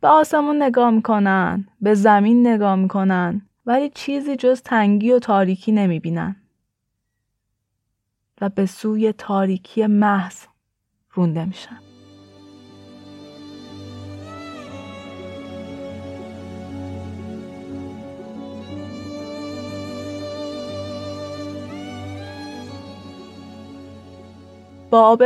به 0.00 0.08
آسمون 0.08 0.62
نگاه 0.62 0.90
می‌کنن 0.90 1.68
به 1.80 1.94
زمین 1.94 2.46
نگاه 2.46 2.76
می‌کنن 2.76 3.42
ولی 3.66 3.90
چیزی 3.94 4.36
جز 4.36 4.62
تنگی 4.62 5.12
و 5.12 5.18
تاریکی 5.18 5.72
نمی‌بینن. 5.72 6.36
و 8.40 8.48
به 8.48 8.66
سوی 8.66 9.12
تاریکی 9.12 9.86
محض 9.86 10.44
رونده 11.12 11.44
میشن. 11.44 11.78
باب 24.90 25.22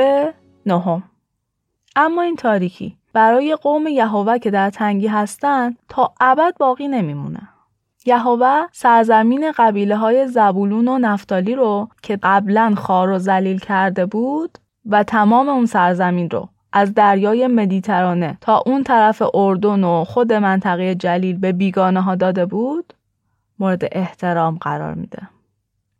نهم. 0.66 1.02
اما 1.96 2.22
این 2.22 2.36
تاریکی 2.36 2.98
برای 3.14 3.56
قوم 3.56 3.86
یهوه 3.86 4.38
که 4.38 4.50
در 4.50 4.70
تنگی 4.70 5.06
هستند 5.06 5.78
تا 5.88 6.14
ابد 6.20 6.54
باقی 6.58 6.88
نمیمونه. 6.88 7.48
یهوه 8.06 8.66
سرزمین 8.72 9.52
قبیله 9.56 9.96
های 9.96 10.28
زبولون 10.28 10.88
و 10.88 10.98
نفتالی 10.98 11.54
رو 11.54 11.88
که 12.02 12.18
قبلا 12.22 12.74
خار 12.76 13.10
و 13.10 13.18
زلیل 13.18 13.58
کرده 13.58 14.06
بود 14.06 14.58
و 14.86 15.02
تمام 15.02 15.48
اون 15.48 15.66
سرزمین 15.66 16.30
رو 16.30 16.48
از 16.72 16.94
دریای 16.94 17.46
مدیترانه 17.46 18.38
تا 18.40 18.62
اون 18.66 18.84
طرف 18.84 19.22
اردن 19.34 19.84
و 19.84 20.04
خود 20.04 20.32
منطقه 20.32 20.94
جلیل 20.94 21.38
به 21.38 21.52
بیگانه 21.52 22.00
ها 22.00 22.14
داده 22.14 22.46
بود 22.46 22.94
مورد 23.58 23.82
احترام 23.92 24.58
قرار 24.60 24.94
میده. 24.94 25.28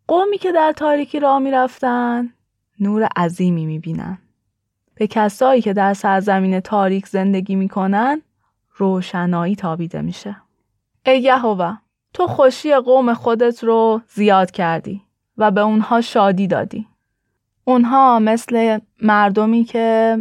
قومی 0.09 0.39
که 0.39 0.53
در 0.53 0.73
تاریکی 0.77 1.21
راه 1.21 1.39
می‌رفتن 1.39 2.31
نور 2.81 3.09
عظیمی 3.17 3.67
می‌بینن. 3.67 4.19
به 4.95 5.07
کسایی 5.07 5.63
که 5.63 5.73
در 5.73 5.95
سرزمین 5.95 6.61
تاریک 6.61 7.07
زندگی 7.07 7.55
می‌کنن 7.55 8.23
روشنایی 8.77 9.57
تابیده 9.57 10.01
میشه. 10.01 10.37
ای 11.07 11.21
یهوه 11.21 11.77
تو 12.15 12.27
خوشی 12.27 12.75
قوم 12.75 13.15
خودت 13.15 13.65
رو 13.65 14.01
زیاد 14.09 14.51
کردی 14.51 15.03
و 15.39 15.51
به 15.51 15.61
اونها 15.61 16.01
شادی 16.01 16.47
دادی. 16.47 16.87
اونها 17.65 18.19
مثل 18.19 18.79
مردمی 19.03 19.65
که 19.65 20.19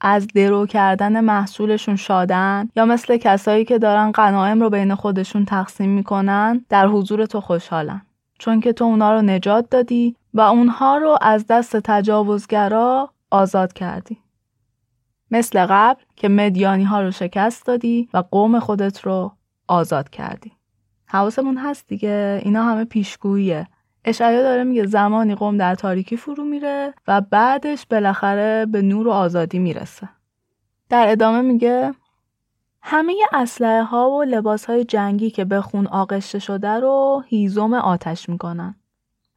از 0.00 0.26
درو 0.26 0.66
کردن 0.66 1.20
محصولشون 1.20 1.96
شادن 1.96 2.68
یا 2.76 2.84
مثل 2.84 3.16
کسایی 3.16 3.64
که 3.64 3.78
دارن 3.78 4.12
غنایم 4.12 4.60
رو 4.60 4.70
بین 4.70 4.94
خودشون 4.94 5.44
تقسیم 5.44 5.90
می‌کنن 5.90 6.64
در 6.68 6.86
حضور 6.86 7.26
تو 7.26 7.40
خوشحالن 7.40 8.02
چون 8.38 8.60
که 8.60 8.72
تو 8.72 8.84
اونا 8.84 9.14
رو 9.14 9.22
نجات 9.22 9.70
دادی 9.70 10.16
و 10.34 10.40
اونها 10.40 10.96
رو 10.96 11.18
از 11.20 11.46
دست 11.46 11.76
تجاوزگرا 11.76 13.10
آزاد 13.30 13.72
کردی. 13.72 14.18
مثل 15.30 15.66
قبل 15.66 16.02
که 16.16 16.28
مدیانی 16.28 16.84
ها 16.84 17.00
رو 17.00 17.10
شکست 17.10 17.66
دادی 17.66 18.08
و 18.14 18.18
قوم 18.30 18.60
خودت 18.60 19.00
رو 19.00 19.32
آزاد 19.68 20.10
کردی. 20.10 20.52
حواسمون 21.06 21.56
هست 21.56 21.86
دیگه 21.86 22.40
اینا 22.44 22.62
همه 22.62 22.84
پیشگوییه. 22.84 23.66
اشعیا 24.04 24.42
داره 24.42 24.64
میگه 24.64 24.86
زمانی 24.86 25.34
قوم 25.34 25.56
در 25.56 25.74
تاریکی 25.74 26.16
فرو 26.16 26.44
میره 26.44 26.94
و 27.08 27.20
بعدش 27.20 27.86
بالاخره 27.86 28.66
به 28.66 28.82
نور 28.82 29.08
و 29.08 29.10
آزادی 29.10 29.58
می‌رسه. 29.58 30.08
در 30.88 31.06
ادامه 31.08 31.40
میگه 31.40 31.94
همه 32.82 33.14
اسلحه 33.32 33.82
ها 33.82 34.10
و 34.10 34.22
لباس 34.22 34.64
های 34.64 34.84
جنگی 34.84 35.30
که 35.30 35.44
به 35.44 35.60
خون 35.60 35.86
آغشته 35.86 36.38
شده 36.38 36.68
رو 36.68 37.22
هیزم 37.26 37.74
آتش 37.74 38.28
می‌کنن. 38.28 38.74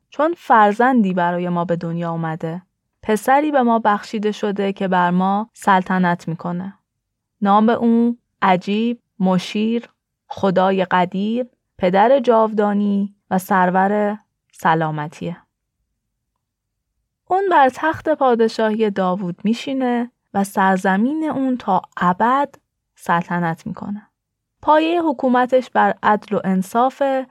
چون 0.09 0.33
فرزندی 0.37 1.13
برای 1.13 1.49
ما 1.49 1.65
به 1.65 1.75
دنیا 1.75 2.11
اومده. 2.11 2.61
پسری 3.03 3.51
به 3.51 3.61
ما 3.61 3.79
بخشیده 3.79 4.31
شده 4.31 4.73
که 4.73 4.87
بر 4.87 5.11
ما 5.11 5.49
سلطنت 5.53 6.27
می‌کنه. 6.27 6.73
نام 7.41 7.69
اون 7.69 8.17
عجیب، 8.41 9.01
مشیر، 9.19 9.89
خدای 10.27 10.85
قدیر، 10.85 11.45
پدر 11.77 12.19
جاودانی 12.19 13.15
و 13.31 13.37
سرور 13.37 14.19
سلامتیه. 14.51 15.37
اون 17.27 17.43
بر 17.51 17.69
تخت 17.69 18.09
پادشاهی 18.09 18.89
داوود 18.89 19.41
میشینه 19.43 20.11
و 20.33 20.43
سرزمین 20.43 21.23
اون 21.23 21.57
تا 21.57 21.81
ابد 21.97 22.55
سلطنت 22.95 23.67
می‌کنه. 23.67 24.07
پایه 24.61 25.01
حکومتش 25.01 25.69
بر 25.69 25.93
عدل 26.03 26.35
و 26.35 26.41
انصافه 26.43 27.27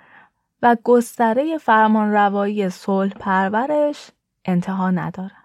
و 0.63 0.77
گستره 0.85 1.59
فرمان 1.59 2.13
روایی 2.13 2.71
صلح 2.71 3.13
پرورش 3.13 4.11
انتها 4.45 4.91
نداره. 4.91 5.40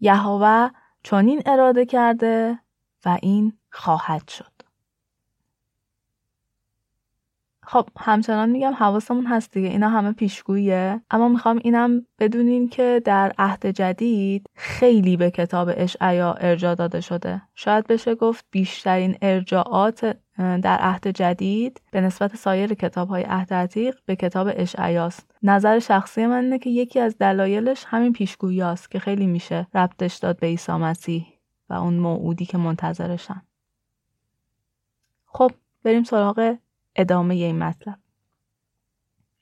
یهوه 0.00 0.68
چنین 1.02 1.42
اراده 1.46 1.86
کرده 1.86 2.58
و 3.04 3.18
این 3.22 3.52
خواهد 3.70 4.28
شد. 4.28 4.60
خب 7.62 7.88
همچنان 7.98 8.50
میگم 8.50 8.72
حواسمون 8.72 9.26
هست 9.26 9.52
دیگه 9.52 9.68
اینا 9.68 9.88
همه 9.88 10.12
پیشگوییه. 10.12 11.00
اما 11.10 11.28
می‌خوام 11.28 11.60
اینم 11.64 12.06
بدونین 12.18 12.68
که 12.68 13.02
در 13.04 13.32
عهد 13.38 13.66
جدید 13.66 14.46
خیلی 14.54 15.16
به 15.16 15.30
کتاب 15.30 15.70
اشعیا 15.76 16.32
ارجا 16.32 16.74
داده 16.74 17.00
شده. 17.00 17.42
شاید 17.54 17.86
بشه 17.86 18.14
گفت 18.14 18.44
بیشترین 18.50 19.18
ارجاعات 19.22 20.16
در 20.40 20.78
عهد 20.80 21.08
جدید 21.08 21.80
به 21.90 22.00
نسبت 22.00 22.36
سایر 22.36 22.74
کتاب 22.74 23.08
های 23.08 23.22
عهد 23.22 23.54
عتیق 23.54 23.98
به 24.06 24.16
کتاب 24.16 24.48
اشعیاست 24.50 25.34
نظر 25.42 25.78
شخصی 25.78 26.26
من 26.26 26.44
اینه 26.44 26.58
که 26.58 26.70
یکی 26.70 27.00
از 27.00 27.18
دلایلش 27.18 27.84
همین 27.86 28.12
پیشگویی 28.12 28.62
است 28.62 28.90
که 28.90 28.98
خیلی 28.98 29.26
میشه 29.26 29.66
ربطش 29.74 30.16
داد 30.16 30.38
به 30.38 30.46
عیسی 30.46 30.72
مسیح 30.72 31.26
و 31.68 31.74
اون 31.74 31.94
موعودی 31.94 32.46
که 32.46 32.58
منتظرشن. 32.58 33.42
خب 35.26 35.50
بریم 35.84 36.02
سراغ 36.02 36.56
ادامه 36.96 37.34
این 37.34 37.58
مطلب. 37.58 37.98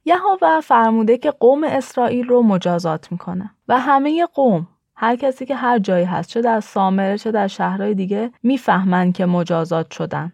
یهوه 0.04 0.60
فرموده 0.60 1.18
که 1.18 1.30
قوم 1.30 1.64
اسرائیل 1.64 2.28
رو 2.28 2.42
مجازات 2.42 3.12
می‌کنه 3.12 3.50
و 3.68 3.78
همه 3.78 4.26
قوم 4.26 4.68
هر 4.94 5.16
کسی 5.16 5.46
که 5.46 5.54
هر 5.54 5.78
جایی 5.78 6.04
هست 6.04 6.28
چه 6.28 6.40
در 6.40 6.60
سامره 6.60 7.18
چه 7.18 7.30
در 7.30 7.46
شهرهای 7.46 7.94
دیگه 7.94 8.32
می‌فهمن 8.42 9.12
که 9.12 9.26
مجازات 9.26 9.90
شدن. 9.90 10.32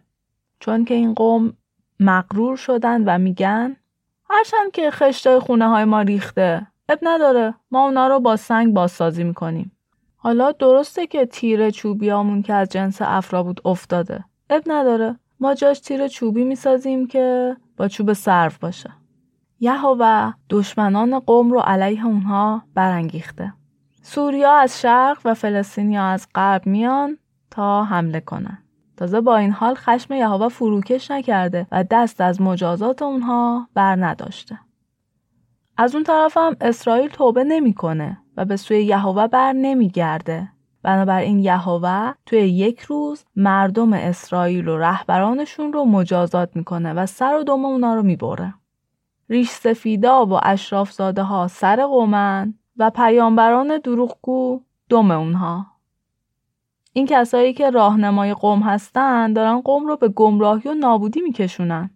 چون 0.65 0.85
که 0.85 0.95
این 0.95 1.15
قوم 1.15 1.53
مقرور 2.01 2.57
شدن 2.57 3.05
و 3.05 3.19
میگن 3.19 3.77
هرچند 4.31 4.73
که 4.73 4.91
خشتای 4.91 5.39
خونه 5.39 5.69
های 5.69 5.85
ما 5.85 6.01
ریخته 6.01 6.67
اب 6.89 6.99
نداره 7.03 7.55
ما 7.71 7.85
اونا 7.85 8.09
رو 8.09 8.21
با 8.21 8.37
سنگ 8.37 8.75
بازسازی 8.75 9.25
می‌کنیم. 9.25 9.73
حالا 10.17 10.53
درسته 10.53 11.07
که 11.07 11.27
تیر 11.27 11.71
چوبیامون 11.71 12.43
که 12.43 12.55
از 12.55 12.69
جنس 12.69 13.03
افرا 13.03 13.43
بود 13.43 13.61
افتاده. 13.65 14.25
اب 14.51 14.63
نداره 14.67 15.19
ما 15.41 15.55
جاش 15.55 15.81
تیر 15.81 16.09
چوبی 16.09 16.45
می‌سازیم 16.45 17.07
که 17.07 17.57
با 17.77 17.89
چوب 17.89 18.13
سرف 18.13 18.59
باشه. 18.59 18.91
یهوه 19.61 20.33
دشمنان 20.51 21.19
قوم 21.19 21.51
رو 21.51 21.61
علیه 21.61 22.07
اونها 22.07 22.63
برانگیخته. 22.75 23.53
سوریا 24.03 24.53
از 24.53 24.81
شرق 24.81 25.19
و 25.25 25.35
فلسطینیا 25.35 26.05
از 26.05 26.27
غرب 26.35 26.67
میان 26.67 27.19
تا 27.51 27.85
حمله 27.85 28.21
کنن. 28.21 28.64
تازه 28.97 29.21
با 29.21 29.37
این 29.37 29.51
حال 29.51 29.75
خشم 29.75 30.15
یهوه 30.15 30.49
فروکش 30.49 31.11
نکرده 31.11 31.67
و 31.73 31.85
دست 31.91 32.21
از 32.21 32.41
مجازات 32.41 33.03
اونها 33.03 33.69
بر 33.75 33.97
نداشته 34.05 34.61
از 35.77 35.95
اون 35.95 36.05
طرف 36.05 36.37
هم 36.37 36.57
اسرائیل 36.61 37.09
توبه 37.09 37.45
نمی‌کنه 37.45 38.19
و 38.37 38.45
به 38.45 38.57
سوی 38.57 38.85
یهوه 38.85 39.27
بر 39.27 39.53
نمیگرده 39.53 40.49
بنابراین 40.83 41.39
یهوه 41.39 42.13
توی 42.27 42.39
یک 42.39 42.81
روز 42.81 43.25
مردم 43.37 43.93
اسرائیل 43.93 44.69
و 44.69 44.79
رهبرانشون 44.79 45.73
رو 45.73 45.85
مجازات 45.85 46.57
می‌کنه 46.57 46.93
و 46.93 47.07
سر 47.07 47.37
و 47.37 47.45
دم 47.45 47.65
اونا 47.65 47.95
رو 47.95 48.03
می‌بره. 48.03 48.55
ریش 49.29 49.51
سفیدا 49.51 50.27
و 50.27 50.41
اشراف 50.43 50.93
زاده 50.93 51.23
ها 51.23 51.49
سر 51.49 51.87
قومن 51.87 52.55
و 52.77 52.91
پیامبران 52.91 53.79
دروغگو 53.79 54.61
دم 54.89 55.11
اونها. 55.11 55.67
این 56.97 57.07
کسایی 57.07 57.53
که 57.53 57.71
راهنمای 57.71 58.35
قوم 58.35 58.61
هستن 58.61 59.33
دارن 59.33 59.61
قوم 59.61 59.87
رو 59.87 59.97
به 59.97 60.09
گمراهی 60.09 60.71
و 60.71 60.75
نابودی 60.75 61.21
میکشونن. 61.21 61.91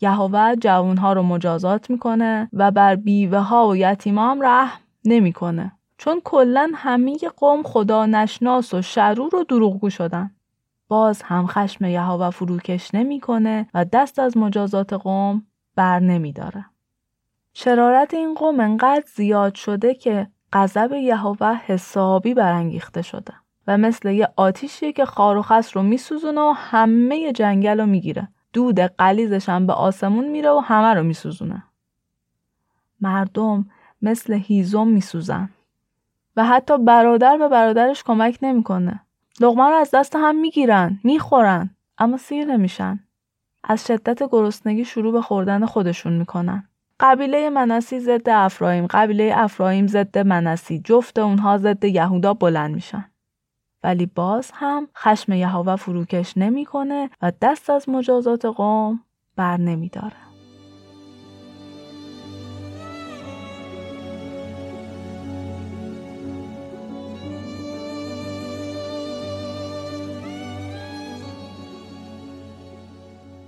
یهوه 0.00 0.54
جوانها 0.56 1.12
رو 1.12 1.22
مجازات 1.22 1.90
می‌کنه 1.90 2.48
و 2.52 2.70
بر 2.70 2.96
بیوه 2.96 3.38
ها 3.38 3.68
و 3.68 3.76
یتیما 3.76 4.30
هم 4.30 4.42
رحم 4.42 4.80
نمی‌کنه. 5.04 5.72
چون 5.98 6.20
کلا 6.24 6.72
همه 6.74 7.18
قوم 7.36 7.62
خدا 7.62 8.06
نشناس 8.06 8.74
و 8.74 8.82
شرور 8.82 9.36
و 9.36 9.44
دروغگو 9.44 9.90
شدن. 9.90 10.30
باز 10.88 11.22
هم 11.22 11.46
خشم 11.46 11.84
یهوه 11.84 12.30
فروکش 12.30 12.94
نمی‌کنه 12.94 13.68
و 13.74 13.84
دست 13.84 14.18
از 14.18 14.36
مجازات 14.36 14.92
قوم 14.92 15.46
بر 15.76 16.00
نمیداره. 16.00 16.64
شرارت 17.54 18.14
این 18.14 18.34
قوم 18.34 18.60
انقدر 18.60 19.04
زیاد 19.14 19.54
شده 19.54 19.94
که 19.94 20.28
غضب 20.52 20.92
یهوه 20.92 21.54
حسابی 21.66 22.34
برانگیخته 22.34 23.02
شده 23.02 23.34
و 23.66 23.78
مثل 23.78 24.10
یه 24.10 24.28
آتیشیه 24.36 24.92
که 24.92 25.04
خار 25.04 25.36
و 25.36 25.42
خس 25.42 25.76
رو 25.76 25.82
میسوزونه 25.82 26.40
و 26.40 26.52
همه 26.56 27.32
جنگل 27.32 27.80
رو 27.80 27.86
می‌گیره. 27.86 28.28
دود 28.52 28.80
قلیزش 28.80 29.48
هم 29.48 29.66
به 29.66 29.72
آسمون 29.72 30.28
میره 30.28 30.50
و 30.50 30.58
همه 30.58 30.94
رو 30.94 31.02
میسوزونه. 31.02 31.62
مردم 33.00 33.66
مثل 34.02 34.32
هیزم 34.32 34.88
میسوزن. 34.88 35.50
و 36.36 36.44
حتی 36.44 36.78
برادر 36.78 37.36
به 37.36 37.48
برادرش 37.48 38.02
کمک 38.02 38.38
نمی‌کنه. 38.42 39.00
لغمه 39.40 39.68
رو 39.68 39.74
از 39.74 39.90
دست 39.94 40.16
هم 40.16 40.36
می‌گیرن، 40.36 41.00
می‌خورن، 41.04 41.70
اما 41.98 42.16
سیر 42.16 42.44
نمیشن. 42.44 43.00
از 43.64 43.86
شدت 43.86 44.22
گرسنگی 44.30 44.84
شروع 44.84 45.12
به 45.12 45.22
خوردن 45.22 45.66
خودشون 45.66 46.12
می‌کنن. 46.12 46.68
قبیله 47.00 47.50
منسی 47.50 48.00
ضد 48.00 48.28
افرایم، 48.28 48.86
قبیله 48.86 49.32
افرایم 49.36 49.86
ضد 49.86 50.18
منسی، 50.18 50.80
جفت 50.84 51.18
اونها 51.18 51.58
ضد 51.58 51.84
یهودا 51.84 52.34
بلند 52.34 52.74
میشن. 52.74 53.04
ولی 53.84 54.06
باز 54.06 54.50
هم 54.54 54.88
خشم 54.96 55.32
یهوه 55.32 55.76
فروکش 55.76 56.38
نمی‌کنه 56.38 57.10
و 57.22 57.32
دست 57.42 57.70
از 57.70 57.88
مجازات 57.88 58.44
قوم 58.44 59.00
بر 59.36 59.56
نمیداره. 59.56 60.16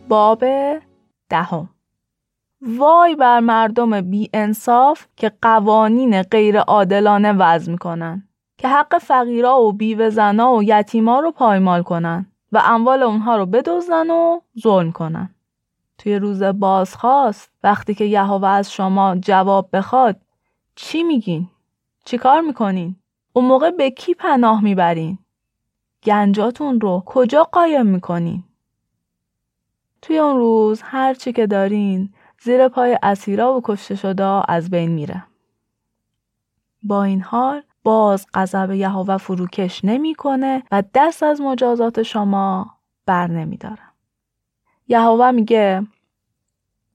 باب 0.09 0.45
دهم 1.31 1.69
وای 2.63 3.17
بر 3.17 3.41
مردم 3.41 4.01
بی 4.01 4.31
انصاف 4.35 5.07
که 5.17 5.33
قوانین 5.43 6.23
غیر 6.23 6.59
عادلانه 6.59 7.33
وضع 7.33 7.73
می‌کنن 7.73 8.26
که 8.59 8.69
حق 8.69 8.99
فقیرا 8.99 9.61
و 9.61 9.73
بیوه 9.73 10.11
زنا 10.11 10.55
و 10.55 10.63
یتیما 10.63 11.21
رو 11.21 11.31
پایمال 11.33 11.83
کنن 11.83 12.27
و 12.53 12.63
اموال 12.65 13.03
اونها 13.03 13.37
رو 13.37 13.47
بدزدن 13.47 14.11
و 14.11 14.41
ظلم 14.63 14.93
کنن 14.93 15.35
توی 15.99 16.17
روز 16.17 16.43
بازخواست 16.43 17.51
وقتی 17.63 17.95
که 17.95 18.05
یهوه 18.05 18.49
از 18.49 18.73
شما 18.73 19.17
جواب 19.17 19.69
بخواد 19.73 20.17
چی 20.75 21.03
میگین؟ 21.03 21.49
چی 22.05 22.19
کار 22.19 22.41
می‌کنین؟ 22.41 22.97
اون 23.33 23.45
موقع 23.45 23.71
به 23.71 23.91
کی 23.91 24.15
پناه 24.15 24.65
می‌برین؟ 24.65 25.19
گنجاتون 26.05 26.81
رو 26.81 27.03
کجا 27.07 27.45
قایم 27.45 27.87
می‌کنین؟ 27.87 28.45
توی 30.03 30.19
اون 30.19 30.37
روز 30.37 30.83
هر 30.85 31.15
چی 31.15 31.33
که 31.33 31.47
دارین 31.47 32.13
زیر 32.43 32.69
پای 32.69 32.99
اسیرا 33.03 33.55
و 33.57 33.61
کشته 33.65 33.95
شده 33.95 34.51
از 34.53 34.71
بین 34.71 34.91
میره. 34.91 35.25
با 36.83 37.05
این 37.05 37.21
حال 37.21 37.63
باز 37.87 38.27
غضب 38.35 38.71
یهوه 38.71 39.17
فروکش 39.17 39.85
نمی‌کنه 39.85 40.63
و 40.73 40.83
دست 40.95 41.23
از 41.23 41.41
مجازات 41.41 42.03
شما 42.03 42.71
بر 43.07 43.27
نمیداره. 43.27 43.83
یهوه 44.89 45.31
میگه 45.31 45.87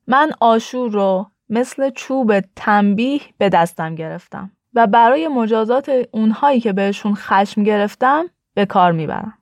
من 0.08 0.32
آشور 0.40 0.92
رو 0.92 1.26
مثل 1.50 1.90
چوب 1.90 2.40
تنبیه 2.40 3.22
به 3.38 3.50
دستم 3.50 3.96
گرفتم 3.96 4.52
و 4.74 4.88
برای 4.88 5.28
مجازات 5.28 5.92
اونهایی 6.12 6.60
که 6.60 6.74
بهشون 6.74 7.16
خشم 7.16 7.64
گرفتم 7.64 8.26
به 8.54 8.66
کار 8.66 8.92
می‌برم. 8.92 9.38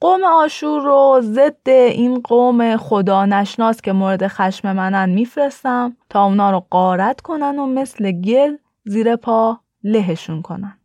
قوم 0.00 0.24
آشور 0.24 0.82
رو 0.82 1.20
ضد 1.22 1.68
این 1.68 2.20
قوم 2.20 2.76
خدا 2.76 3.26
نشناس 3.26 3.80
که 3.80 3.92
مورد 3.92 4.26
خشم 4.26 4.72
منن 4.72 5.10
میفرستم 5.10 5.96
تا 6.10 6.24
اونا 6.24 6.50
رو 6.50 6.66
قارت 6.70 7.20
کنن 7.20 7.58
و 7.58 7.66
مثل 7.66 8.12
گل 8.12 8.56
زیر 8.84 9.16
پا 9.16 9.60
لهشون 9.84 10.42
کنن. 10.42 10.78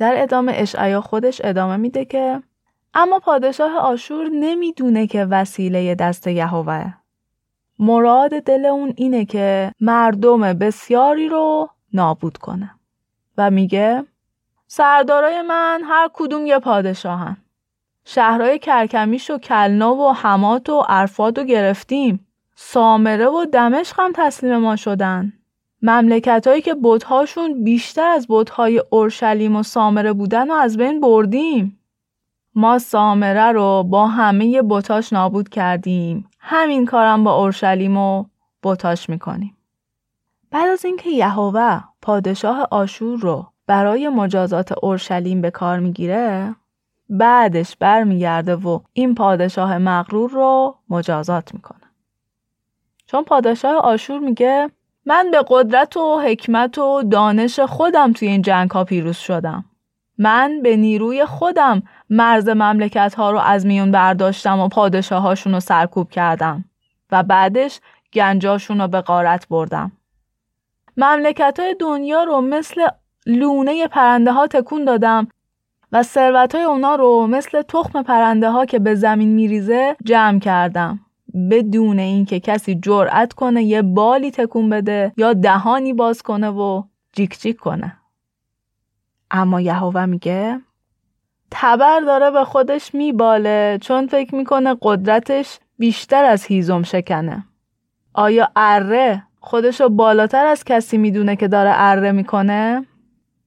در 0.00 0.22
ادامه 0.22 0.52
اشعیا 0.54 1.00
خودش 1.00 1.40
ادامه 1.44 1.76
میده 1.76 2.04
که 2.04 2.42
اما 2.94 3.18
پادشاه 3.18 3.76
آشور 3.76 4.28
نمی‌دونه 4.28 5.06
که 5.06 5.24
وسیله 5.24 5.94
دست 5.94 6.26
یهوه. 6.26 6.92
مراد 7.78 8.30
دل 8.30 8.66
اون 8.66 8.92
اینه 8.96 9.24
که 9.24 9.72
مردم 9.80 10.52
بسیاری 10.52 11.28
رو 11.28 11.70
نابود 11.92 12.36
کنه 12.36 12.70
و 13.38 13.50
میگه 13.50 14.04
سردارای 14.66 15.42
من 15.42 15.80
هر 15.84 16.10
کدوم 16.12 16.46
یه 16.46 16.58
پادشاهن 16.58 17.36
شهرهای 18.04 18.58
کرکمیش 18.58 19.30
و 19.30 19.38
کلنا 19.38 19.94
و 19.94 20.12
حمات 20.12 20.68
و 20.68 20.80
عرفات 20.80 21.38
رو 21.38 21.44
گرفتیم. 21.44 22.26
سامره 22.54 23.26
و 23.26 23.44
دمشق 23.52 24.00
هم 24.00 24.12
تسلیم 24.14 24.56
ما 24.56 24.76
شدن. 24.76 25.32
مملکت 25.82 26.46
هایی 26.46 26.62
که 26.62 26.74
بودهاشون 26.74 27.64
بیشتر 27.64 28.08
از 28.08 28.26
بودهای 28.26 28.82
اورشلیم 28.90 29.56
و 29.56 29.62
سامره 29.62 30.12
بودن 30.12 30.50
و 30.50 30.54
از 30.54 30.76
بین 30.76 31.00
بردیم. 31.00 31.80
ما 32.54 32.78
سامره 32.78 33.52
رو 33.52 33.82
با 33.82 34.06
همه 34.06 34.62
بوتاش 34.62 35.12
نابود 35.12 35.48
کردیم. 35.48 36.28
همین 36.38 36.86
کارم 36.86 37.24
با 37.24 37.34
اورشلیم 37.34 37.96
و 37.96 38.24
بوتاش 38.62 39.08
می‌کنیم. 39.08 39.56
بعد 40.50 40.68
از 40.68 40.84
اینکه 40.84 41.10
یهوه 41.10 41.80
پادشاه 42.02 42.68
آشور 42.70 43.18
رو 43.18 43.46
برای 43.66 44.08
مجازات 44.08 44.72
اورشلیم 44.82 45.40
به 45.40 45.50
کار 45.50 45.78
می‌گیره 45.78 46.54
بعدش 47.08 47.76
برمیگرده 47.76 48.56
و 48.56 48.80
این 48.92 49.14
پادشاه 49.14 49.78
مغرور 49.78 50.30
رو 50.30 50.76
مجازات 50.88 51.54
می‌کنه 51.54 51.90
چون 53.06 53.24
پادشاه 53.24 53.76
آشور 53.76 54.18
میگه 54.18 54.70
من 55.06 55.30
به 55.30 55.44
قدرت 55.48 55.96
و 55.96 56.20
حکمت 56.20 56.78
و 56.78 57.02
دانش 57.02 57.60
خودم 57.60 58.12
توی 58.12 58.28
این 58.28 58.42
جنگ 58.42 58.70
ها 58.70 58.84
پیروز 58.84 59.16
شدم 59.16 59.64
من 60.18 60.60
به 60.62 60.76
نیروی 60.76 61.24
خودم 61.24 61.82
مرز 62.10 62.48
مملکت 62.48 63.14
ها 63.14 63.30
رو 63.30 63.38
از 63.38 63.66
میون 63.66 63.90
برداشتم 63.90 64.60
و 64.60 64.68
پادشاه 64.68 65.22
هاشون 65.22 65.54
رو 65.54 65.60
سرکوب 65.60 66.10
کردم 66.10 66.64
و 67.12 67.22
بعدش 67.22 67.80
گنجاشون 68.12 68.80
رو 68.80 68.88
به 68.88 69.00
قارت 69.00 69.48
بردم. 69.48 69.92
مملکت 70.96 71.60
های 71.60 71.76
دنیا 71.80 72.24
رو 72.24 72.40
مثل 72.40 72.86
لونه 73.26 73.88
پرنده 73.88 74.32
ها 74.32 74.46
تکون 74.46 74.84
دادم 74.84 75.28
و 75.92 76.02
ثروت 76.02 76.54
های 76.54 76.64
اونا 76.64 76.94
رو 76.94 77.26
مثل 77.26 77.62
تخم 77.62 78.02
پرنده 78.02 78.50
ها 78.50 78.64
که 78.66 78.78
به 78.78 78.94
زمین 78.94 79.28
میریزه 79.28 79.96
جمع 80.04 80.38
کردم. 80.38 81.00
بدون 81.50 81.98
اینکه 81.98 82.40
کسی 82.40 82.74
جرأت 82.74 83.32
کنه 83.32 83.62
یه 83.62 83.82
بالی 83.82 84.30
تکون 84.30 84.70
بده 84.70 85.12
یا 85.16 85.32
دهانی 85.32 85.92
باز 85.92 86.22
کنه 86.22 86.48
و 86.48 86.82
جیک 87.12 87.40
جیک 87.40 87.56
کنه. 87.56 87.96
اما 89.30 89.60
یهوه 89.60 90.06
میگه 90.06 90.60
تبر 91.50 92.00
داره 92.00 92.30
به 92.30 92.44
خودش 92.44 92.94
میباله 92.94 93.78
چون 93.80 94.06
فکر 94.06 94.34
می‌کنه 94.34 94.76
قدرتش 94.82 95.58
بیشتر 95.78 96.24
از 96.24 96.44
هیزم 96.44 96.82
شکنه. 96.82 97.44
آیا 98.14 98.48
اره 98.56 99.22
خودشو 99.40 99.88
بالاتر 99.88 100.46
از 100.46 100.64
کسی 100.64 100.98
می‌دونه 100.98 101.36
که 101.36 101.48
داره 101.48 101.70
اره 101.74 102.12
می‌کنه؟ 102.12 102.86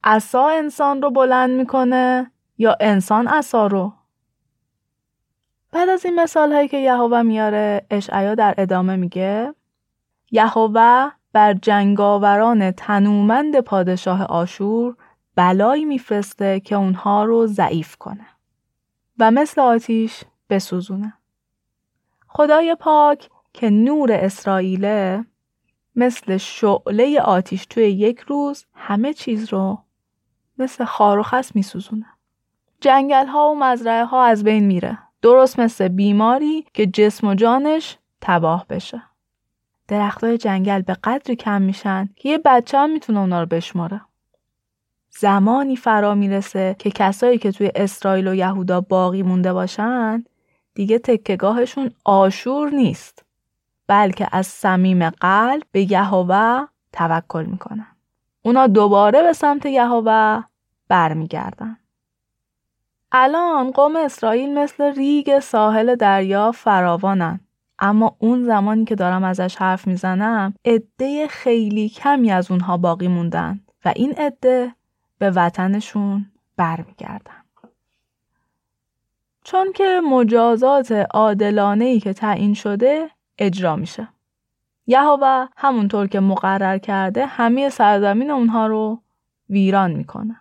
عصا 0.04 0.48
انسان 0.48 1.02
رو 1.02 1.10
بلند 1.10 1.50
می‌کنه 1.50 2.30
یا 2.58 2.76
انسان 2.80 3.26
عصا 3.26 3.66
رو؟ 3.66 3.92
بعد 5.74 5.88
از 5.88 6.04
این 6.04 6.20
مثال 6.20 6.52
هایی 6.52 6.68
که 6.68 6.76
یهوه 6.76 7.22
میاره 7.22 7.86
اشعیا 7.90 8.34
در 8.34 8.54
ادامه 8.58 8.96
میگه 8.96 9.54
یهوه 10.30 11.10
بر 11.32 11.54
جنگاوران 11.54 12.70
تنومند 12.70 13.60
پادشاه 13.60 14.24
آشور 14.24 14.96
بلایی 15.36 15.84
میفرسته 15.84 16.60
که 16.60 16.74
اونها 16.74 17.24
رو 17.24 17.46
ضعیف 17.46 17.96
کنه 17.96 18.26
و 19.18 19.30
مثل 19.30 19.60
آتیش 19.60 20.24
بسوزونه. 20.50 21.14
خدای 22.26 22.76
پاک 22.80 23.30
که 23.52 23.70
نور 23.70 24.12
اسرائیله 24.12 25.24
مثل 25.96 26.36
شعله 26.36 27.20
آتیش 27.20 27.66
توی 27.66 27.84
یک 27.84 28.20
روز 28.20 28.66
همه 28.74 29.12
چیز 29.12 29.52
رو 29.52 29.78
مثل 30.58 30.84
خار 30.84 31.18
و 31.18 31.22
خس 31.22 31.56
میسوزونه. 31.56 32.06
جنگل 32.80 33.26
ها 33.26 33.50
و 33.50 33.58
مزرعه 33.58 34.04
ها 34.04 34.24
از 34.24 34.44
بین 34.44 34.64
میره. 34.64 34.98
درست 35.24 35.60
مثل 35.60 35.88
بیماری 35.88 36.66
که 36.74 36.86
جسم 36.86 37.26
و 37.26 37.34
جانش 37.34 37.98
تباه 38.20 38.66
بشه. 38.70 39.02
درختای 39.88 40.38
جنگل 40.38 40.82
به 40.82 40.94
قدری 40.94 41.36
کم 41.36 41.62
میشن 41.62 42.08
که 42.16 42.28
یه 42.28 42.38
بچه 42.44 42.78
هم 42.78 42.90
می‌تونه 42.90 43.20
اونا 43.20 43.40
رو 43.40 43.46
بشماره. 43.46 44.00
زمانی 45.10 45.76
فرا 45.76 46.14
می‌رسه 46.14 46.76
که 46.78 46.90
کسایی 46.90 47.38
که 47.38 47.52
توی 47.52 47.70
اسرائیل 47.74 48.28
و 48.28 48.34
یهودا 48.34 48.80
باقی 48.80 49.22
مونده 49.22 49.52
باشن 49.52 50.24
دیگه 50.74 50.98
تکگاهشون 50.98 51.90
آشور 52.04 52.70
نیست 52.70 53.24
بلکه 53.86 54.28
از 54.32 54.46
صمیم 54.46 55.10
قلب 55.10 55.62
به 55.72 55.92
یهوه 55.92 56.66
توکل 56.92 57.44
می‌کنن 57.44 57.96
اونا 58.42 58.66
دوباره 58.66 59.22
به 59.22 59.32
سمت 59.32 59.66
یهوه 59.66 60.42
برمیگردن 60.88 61.76
الان 63.16 63.70
قوم 63.70 63.96
اسرائیل 63.96 64.54
مثل 64.54 64.94
ریگ 64.94 65.38
ساحل 65.38 65.94
دریا 65.94 66.52
فراوانن 66.52 67.40
اما 67.78 68.16
اون 68.18 68.44
زمانی 68.44 68.84
که 68.84 68.94
دارم 68.94 69.24
ازش 69.24 69.56
حرف 69.56 69.86
می‌زنم 69.86 70.54
عده 70.64 71.26
خیلی 71.28 71.88
کمی 71.88 72.30
از 72.30 72.50
اونها 72.50 72.76
باقی 72.76 73.08
موندن 73.08 73.60
و 73.84 73.92
این 73.96 74.12
عده 74.12 74.74
به 75.18 75.30
وطنشون 75.30 76.26
برمیگردن. 76.56 77.44
چون 79.44 79.72
که 79.72 80.00
مجازات 80.10 80.92
عادلانه 80.92 81.84
ای 81.84 82.00
که 82.00 82.12
تعیین 82.12 82.54
شده 82.54 83.10
اجرا 83.38 83.76
میشه. 83.76 84.08
یهوه 84.86 85.46
همونطور 85.56 86.06
که 86.06 86.20
مقرر 86.20 86.78
کرده 86.78 87.26
همه 87.26 87.68
سرزمین 87.68 88.30
اونها 88.30 88.66
رو 88.66 89.00
ویران 89.50 89.92
می‌کنه. 89.92 90.40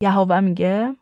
یهوه 0.00 0.40
میگه 0.40 0.96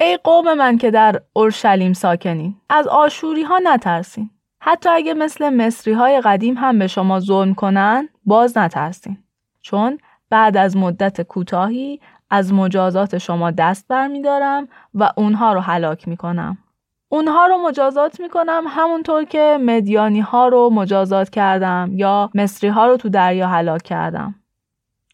ای 0.00 0.18
قوم 0.24 0.54
من 0.54 0.78
که 0.78 0.90
در 0.90 1.20
اورشلیم 1.32 1.92
ساکنین 1.92 2.56
از 2.68 2.88
آشوری 2.88 3.42
ها 3.42 3.58
نترسین. 3.64 4.30
حتی 4.60 4.88
اگه 4.88 5.14
مثل 5.14 5.50
مصری 5.50 5.92
های 5.92 6.20
قدیم 6.20 6.54
هم 6.54 6.78
به 6.78 6.86
شما 6.86 7.20
ظلم 7.20 7.54
کنن 7.54 8.08
باز 8.24 8.58
نترسین. 8.58 9.18
چون 9.60 9.98
بعد 10.30 10.56
از 10.56 10.76
مدت 10.76 11.20
کوتاهی 11.20 12.00
از 12.30 12.52
مجازات 12.52 13.18
شما 13.18 13.50
دست 13.50 13.88
برمیدارم 13.88 14.68
و 14.94 15.10
اونها 15.16 15.52
رو 15.52 15.60
هلاک 15.60 16.08
می‌کنم. 16.08 16.58
اونها 17.08 17.46
رو 17.46 17.58
مجازات 17.58 18.20
می‌کنم 18.20 18.64
همونطور 18.68 19.24
که 19.24 19.58
مدیانی 19.60 20.20
ها 20.20 20.48
رو 20.48 20.70
مجازات 20.70 21.30
کردم 21.30 21.90
یا 21.92 22.30
مصری 22.34 22.68
ها 22.70 22.86
رو 22.86 22.96
تو 22.96 23.08
دریا 23.08 23.48
هلاک 23.48 23.82
کردم. 23.82 24.34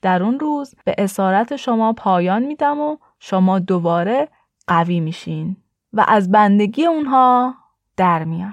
در 0.03 0.23
اون 0.23 0.41
روز 0.41 0.75
به 0.85 0.95
اسارت 0.99 1.57
شما 1.57 1.93
پایان 1.93 2.43
میدم 2.43 2.81
و 2.81 2.97
شما 3.19 3.59
دوباره 3.59 4.29
قوی 4.67 5.01
میشین 5.01 5.57
و 5.93 6.05
از 6.09 6.31
بندگی 6.31 6.87
اونها 6.87 7.55
در 7.97 8.25
میاین. 8.25 8.53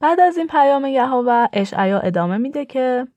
بعد 0.00 0.20
از 0.20 0.36
این 0.36 0.46
پیام 0.46 0.84
یهوه 0.84 1.46
اشعیا 1.52 1.98
ادامه 1.98 2.36
میده 2.36 2.64
که 2.64 3.08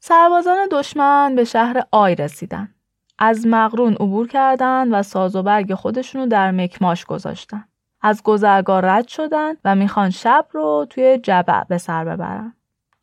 سربازان 0.00 0.58
دشمن 0.70 1.34
به 1.34 1.44
شهر 1.44 1.82
آی 1.90 2.14
رسیدن. 2.14 2.74
از 3.18 3.46
مقرون 3.46 3.92
عبور 3.92 4.28
کردند 4.28 4.88
و 4.92 5.02
ساز 5.02 5.36
و 5.36 5.42
برگ 5.42 5.74
خودشونو 5.74 6.26
در 6.26 6.50
مکماش 6.50 7.04
گذاشتن. 7.04 7.64
از 8.00 8.22
گذرگاه 8.22 8.80
رد 8.84 9.08
شدن 9.08 9.54
و 9.64 9.74
می‌خوان 9.74 10.10
شب 10.10 10.46
رو 10.52 10.86
توی 10.90 11.18
جبع 11.18 11.64
به 11.64 11.78
سر 11.78 12.04
ببرن. 12.04 12.54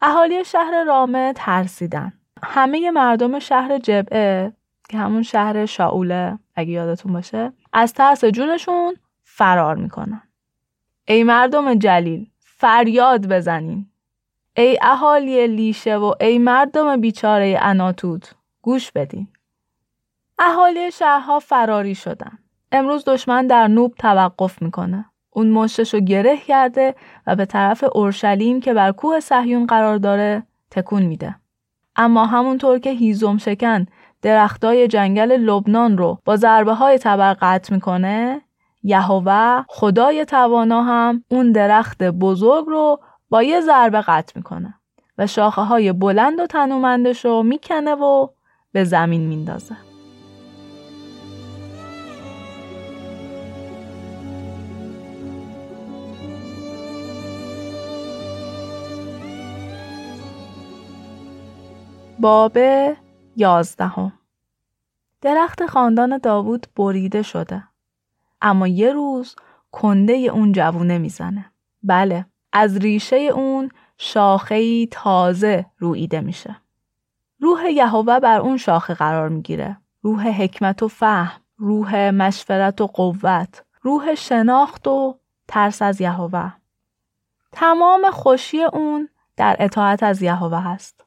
اهالی 0.01 0.45
شهر 0.45 0.83
رامه 0.87 1.33
ترسیدن. 1.35 2.13
همه 2.43 2.91
مردم 2.91 3.39
شهر 3.39 3.77
جبعه 3.77 4.53
که 4.89 4.97
همون 4.97 5.23
شهر 5.23 5.65
شاوله 5.65 6.39
اگه 6.55 6.71
یادتون 6.71 7.13
باشه 7.13 7.53
از 7.73 7.93
ترس 7.93 8.25
جونشون 8.25 8.95
فرار 9.23 9.75
می‌کنن. 9.75 10.21
ای 11.07 11.23
مردم 11.23 11.75
جلیل 11.75 12.29
فریاد 12.39 13.27
بزنین. 13.27 13.87
ای 14.57 14.79
اهالی 14.81 15.47
لیشه 15.47 15.97
و 15.97 16.13
ای 16.21 16.37
مردم 16.37 17.01
بیچاره 17.01 17.57
اناتوت 17.61 18.35
گوش 18.61 18.91
بدین. 18.91 19.27
اهالی 20.39 20.91
شهرها 20.91 21.39
فراری 21.39 21.95
شدن. 21.95 22.37
امروز 22.71 23.05
دشمن 23.05 23.47
در 23.47 23.67
نوب 23.67 23.93
توقف 23.95 24.61
می‌کنه. 24.61 25.05
اون 25.29 25.49
مشتشو 25.49 25.99
گره 25.99 26.37
کرده 26.37 26.95
و 27.27 27.35
به 27.35 27.45
طرف 27.45 27.83
اورشلیم 27.95 28.59
که 28.59 28.73
بر 28.73 28.91
کوه 28.91 29.19
صهیون 29.19 29.65
قرار 29.65 29.97
داره 29.97 30.43
تکون 30.71 31.03
میده. 31.03 31.35
اما 31.95 32.25
همونطور 32.25 32.79
که 32.79 32.89
هیزم 32.89 33.37
شکن 33.37 33.85
درختای 34.23 34.87
جنگل 34.87 35.31
لبنان 35.31 35.97
رو 35.97 36.19
با 36.25 36.35
ضربه 36.35 36.73
های 36.73 36.97
تبر 36.97 37.33
قطع 37.33 37.73
می‌کنه 37.73 38.41
یهوه 38.83 39.63
خدای 39.67 40.25
توانا 40.25 40.83
هم 40.83 41.23
اون 41.29 41.51
درخت 41.51 42.03
بزرگ 42.03 42.65
رو 42.67 42.99
با 43.29 43.43
یه 43.43 43.61
ضربه 43.61 44.01
قطع 44.01 44.33
می‌کنه 44.35 44.73
و 45.17 45.27
شاخه 45.27 45.61
های 45.61 45.93
بلند 45.93 46.39
و 46.39 46.47
تنومندش 46.47 47.25
رو 47.25 47.43
می‌کنه 47.43 47.95
و 47.95 48.27
به 48.71 48.83
زمین 48.83 49.21
میندازه. 49.21 49.75
باب 62.19 62.57
یازدهم 63.35 64.13
درخت 65.21 65.65
خاندان 65.65 66.17
داوود 66.17 66.67
بریده 66.75 67.21
شده 67.21 67.63
اما 68.41 68.67
یه 68.67 68.93
روز 68.93 69.35
کنده 69.71 70.13
اون 70.13 70.51
جوونه 70.51 70.97
می‌زنه 70.97 71.51
بله 71.83 72.25
از 72.53 72.77
ریشه 72.77 73.15
اون 73.15 73.69
شاخهی 73.97 74.87
تازه 74.91 75.65
رویده 75.77 76.21
میشه. 76.21 76.55
روح 77.39 77.71
یهوه 77.71 78.19
بر 78.19 78.39
اون 78.39 78.57
شاخه 78.57 78.93
قرار 78.93 79.29
می‌گیره. 79.29 79.77
روح 80.01 80.27
حکمت 80.27 80.83
و 80.83 80.87
فهم، 80.87 81.41
روح 81.57 82.09
مشورت 82.09 82.81
و 82.81 82.87
قوت، 82.87 83.63
روح 83.81 84.15
شناخت 84.15 84.87
و 84.87 85.19
ترس 85.47 85.81
از 85.81 86.01
یهوه. 86.01 86.53
تمام 87.51 88.11
خوشی 88.11 88.63
اون 88.63 89.09
در 89.37 89.55
اطاعت 89.59 90.03
از 90.03 90.21
یهوه 90.21 90.59
هست. 90.59 91.02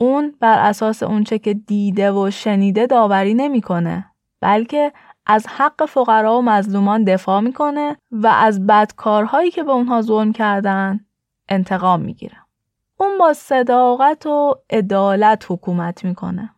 اون 0.00 0.34
بر 0.40 0.58
اساس 0.58 1.02
اونچه 1.02 1.38
که 1.38 1.54
دیده 1.54 2.12
و 2.12 2.30
شنیده 2.30 2.86
داوری 2.86 3.34
نمی‌کنه 3.34 4.06
بلکه 4.40 4.92
از 5.26 5.46
حق 5.46 5.86
فقرا 5.86 6.38
و 6.38 6.42
مظلومان 6.42 7.04
دفاع 7.04 7.40
می‌کنه 7.40 7.96
و 8.10 8.26
از 8.26 8.66
بدکارهایی 8.66 9.50
که 9.50 9.62
به 9.62 9.72
اونها 9.72 10.02
ظلم 10.02 10.32
کردن 10.32 11.00
انتقام 11.48 12.00
می‌گیره. 12.00 12.36
اون 12.96 13.18
با 13.18 13.32
صداقت 13.32 14.26
و 14.26 14.54
عدالت 14.70 15.46
حکومت 15.48 16.04
می‌کنه. 16.04 16.50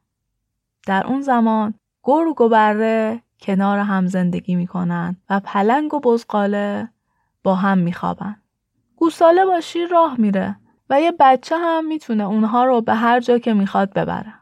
در 0.87 1.07
اون 1.07 1.21
زمان 1.21 1.75
گرگ 2.03 2.41
و 2.41 2.49
بره 2.49 3.23
کنار 3.41 3.79
هم 3.79 4.07
زندگی 4.07 4.55
می‌کنن 4.55 5.17
و 5.31 5.41
پلنگ 5.41 5.95
و 5.95 6.01
بزقاله 6.01 6.89
با 7.43 7.55
هم 7.55 7.79
میخوابن. 7.79 8.37
گوساله 8.97 9.45
با 9.45 9.61
شیر 9.61 9.89
راه 9.89 10.21
میره 10.21 10.57
و 10.93 11.01
یه 11.01 11.13
بچه 11.21 11.57
هم 11.59 11.87
می‌تونه 11.87 12.25
اونها 12.25 12.65
رو 12.65 12.81
به 12.81 12.95
هر 12.95 13.21
جا 13.21 13.39
که 13.39 13.55
می‌خواد 13.55 13.93
ببره. 13.93 14.35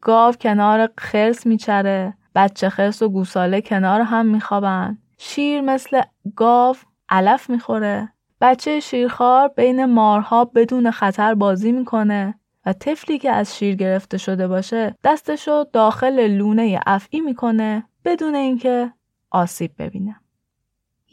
گاو 0.00 0.32
کنار 0.32 0.88
خرس 0.98 1.46
میچره 1.46 2.14
بچه 2.34 2.68
خرس 2.68 3.02
و 3.02 3.08
گوساله 3.08 3.60
کنار 3.60 4.00
هم 4.00 4.26
میخوابن 4.26 4.98
شیر 5.18 5.60
مثل 5.60 6.02
گاو 6.36 6.76
علف 7.08 7.50
می‌خوره 7.50 8.12
بچه 8.40 8.80
شیرخوار 8.80 9.48
بین 9.48 9.84
مارها 9.84 10.44
بدون 10.44 10.90
خطر 10.90 11.34
بازی 11.34 11.72
می‌کنه 11.72 12.34
و 12.66 12.72
طفلی 12.72 13.18
که 13.18 13.30
از 13.30 13.56
شیر 13.58 13.74
گرفته 13.76 14.18
شده 14.18 14.48
باشه 14.48 14.94
دستشو 15.04 15.64
داخل 15.72 16.26
لونه 16.26 16.80
افعی 16.86 17.20
می‌کنه 17.20 17.84
بدون 18.04 18.34
اینکه 18.34 18.92
آسیب 19.30 19.70
ببینه. 19.78 20.16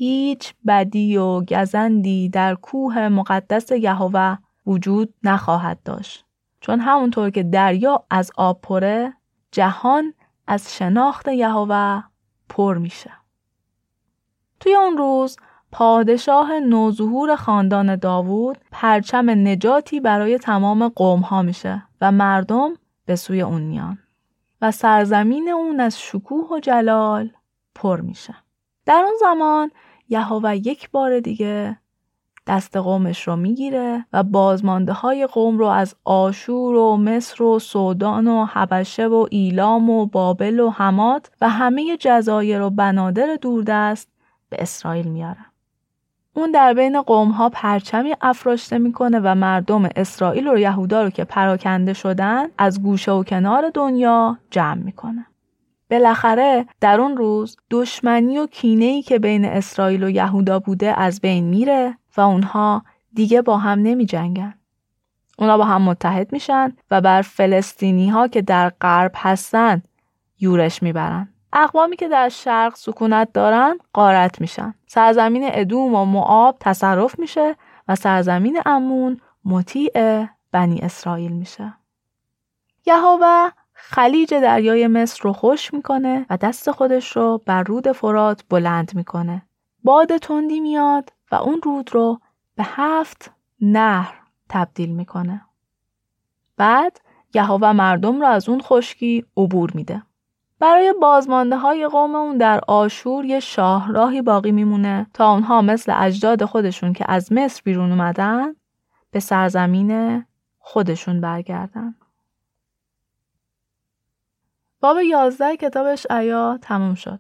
هیچ 0.04 0.54
بدی 0.68 1.18
و 1.18 1.42
گزندی 1.42 2.30
در 2.30 2.56
کوه 2.56 3.08
مقدس 3.10 3.72
یهوه 3.72 4.38
وجود 4.66 5.14
نخواهد 5.24 5.84
داشت. 5.84 6.26
چون 6.62 6.80
همونطور 6.80 7.30
که 7.30 7.44
دریا 7.44 8.04
از 8.10 8.32
آب 8.38 8.62
پره 8.62 9.14
جهان 9.52 10.14
از 10.48 10.76
شناخت 10.76 11.28
یهوه 11.28 12.04
پر 12.50 12.78
میشه. 12.78 13.12
توی 14.60 14.76
اون 14.76 14.98
روز 14.98 15.38
پادشاه 15.72 16.60
نوظهور 16.60 17.36
خاندان 17.36 17.96
داوود 17.96 18.58
پرچم 18.72 19.30
نجاتی 19.30 20.00
برای 20.00 20.38
تمام 20.38 20.88
قوم 20.88 21.20
ها 21.20 21.42
میشه 21.42 21.84
و 22.02 22.12
مردم 22.12 22.74
به 23.06 23.16
سوی 23.16 23.42
اون 23.42 23.62
میان 23.62 23.98
و 24.62 24.72
سرزمین 24.72 25.50
اون 25.50 25.80
از 25.80 26.02
شکوه 26.02 26.48
و 26.52 26.60
جلال 26.60 27.30
پر 27.76 28.02
میشه. 28.02 28.36
در 28.86 29.04
اون 29.06 29.16
زمان 29.20 29.72
یهوه 30.12 30.56
یک 30.56 30.92
بار 30.92 31.20
دیگه 31.20 31.78
دست 32.48 32.78
قومش 32.78 33.28
رو 33.28 33.36
می‌گیره 33.36 34.06
و 34.14 34.24
بازمانده 34.24 34.94
های 34.94 35.28
قوم 35.28 35.58
رو 35.58 35.66
از 35.66 35.96
آشور 36.06 36.76
و 36.76 36.98
مصر 36.98 37.44
و 37.44 37.60
سودان 37.60 38.28
و 38.28 38.46
حبشه 38.46 39.08
و 39.08 39.28
ایلام 39.32 39.90
و 39.90 40.06
بابل 40.06 40.60
و 40.60 40.70
حمات 40.70 41.32
و 41.42 41.50
همه 41.50 41.98
جزایر 41.98 42.62
و 42.62 42.70
بنادر 42.70 43.38
دوردست 43.42 44.10
به 44.50 44.58
اسرائیل 44.60 45.08
میاره. 45.08 45.46
اون 46.34 46.52
در 46.52 46.74
بین 46.74 47.02
قوم 47.02 47.32
ها 47.32 47.50
پرچمی 47.50 48.16
افراشته 48.22 48.78
می‌کنه 48.78 49.20
و 49.20 49.36
مردم 49.36 49.90
اسرائیل 49.96 50.48
و 50.48 50.58
یهودا 50.58 51.04
رو 51.04 51.10
که 51.10 51.24
پراکنده 51.24 51.94
شدن 51.94 52.48
از 52.58 52.84
گوشه 52.84 53.12
و 53.12 53.24
کنار 53.24 53.72
دنیا 53.74 54.38
جمع 54.50 54.84
می‌کنه. 54.84 55.26
بالاخره 55.92 56.66
در 56.82 57.02
اون 57.02 57.18
روز 57.18 57.58
دشمنی 57.72 58.38
و 58.38 58.48
کینه 58.48 58.86
ای 58.86 59.02
که 59.02 59.20
بین 59.20 59.46
اسرائیل 59.46 60.04
و 60.04 60.10
یهودا 60.10 60.60
بوده 60.60 61.00
از 61.00 61.22
بین 61.22 61.44
میره 61.44 61.98
و 62.18 62.22
اونها 62.22 62.84
دیگه 63.14 63.42
با 63.42 63.58
هم 63.58 63.80
نمی 63.80 64.06
جنگن. 64.06 64.54
اونا 65.38 65.58
با 65.58 65.66
هم 65.66 65.82
متحد 65.82 66.34
میشن 66.34 66.74
و 66.92 67.02
بر 67.02 67.22
فلسطینی 67.22 68.10
ها 68.10 68.28
که 68.28 68.42
در 68.42 68.70
غرب 68.70 69.12
هستن 69.16 69.82
یورش 70.40 70.84
می‌برن. 70.84 71.30
اقوامی 71.54 71.96
که 71.96 72.08
در 72.08 72.30
شرق 72.30 72.76
سکونت 72.76 73.34
دارن 73.34 73.78
قارت 73.94 74.42
میشن. 74.42 74.74
سرزمین 74.88 75.44
ادوم 75.46 75.96
و 75.96 76.06
معاب 76.06 76.58
تصرف 76.60 77.20
میشه 77.20 77.56
و 77.88 77.96
سرزمین 77.96 78.62
امون 78.66 79.20
مطیع 79.46 80.26
بنی 80.52 80.80
اسرائیل 80.80 81.32
میشه. 81.32 81.74
یهوه 82.86 83.50
خلیج 83.84 84.34
دریای 84.34 84.88
مصر 84.88 85.20
رو 85.24 85.34
خوش 85.34 85.74
می‌کنه 85.74 86.26
و 86.30 86.38
دست 86.38 86.72
خودش 86.72 87.16
رو 87.16 87.42
بر 87.46 87.64
رود 87.64 87.92
فرات 87.92 88.44
بلند 88.50 88.92
می‌کنه. 88.96 89.42
باد 89.84 90.18
تندی 90.18 90.60
میاد 90.60 91.14
و 91.32 91.36
اون 91.36 91.62
رود 91.64 91.96
رو 91.96 92.20
به 92.56 92.64
هفت 92.68 93.32
نهر 93.62 94.14
تبدیل 94.50 94.92
می‌کنه. 94.92 95.42
بعد 96.58 97.02
یهوه 97.34 97.72
مردم 97.72 98.22
رو 98.22 98.28
از 98.28 98.50
اون 98.50 98.62
خشکی 98.62 99.26
عبور 99.38 99.72
میده. 99.74 100.04
برای 100.60 100.94
بازمانده 101.02 101.58
های 101.58 101.88
قوم 101.88 102.16
اون 102.16 102.38
در 102.38 102.62
آشور 102.68 103.26
یه 103.26 103.40
شاهراهی 103.40 104.22
باقی 104.22 104.52
میمونه 104.52 105.08
تا 105.14 105.34
اونها 105.34 105.62
مثل 105.62 105.94
اجداد 105.96 106.46
خودشون 106.46 106.94
که 106.94 107.06
از 107.08 107.34
مصر 107.34 107.62
بیرون 107.66 107.92
اومدن 107.92 108.56
به 109.12 109.20
سرزمین 109.20 110.24
خودشون 110.60 111.22
برگردن. 111.22 111.96
باب 114.82 114.98
یازده 115.02 115.58
کتابش 115.58 116.12
ایا 116.12 116.60
تموم 116.62 116.96
شد. 116.96 117.20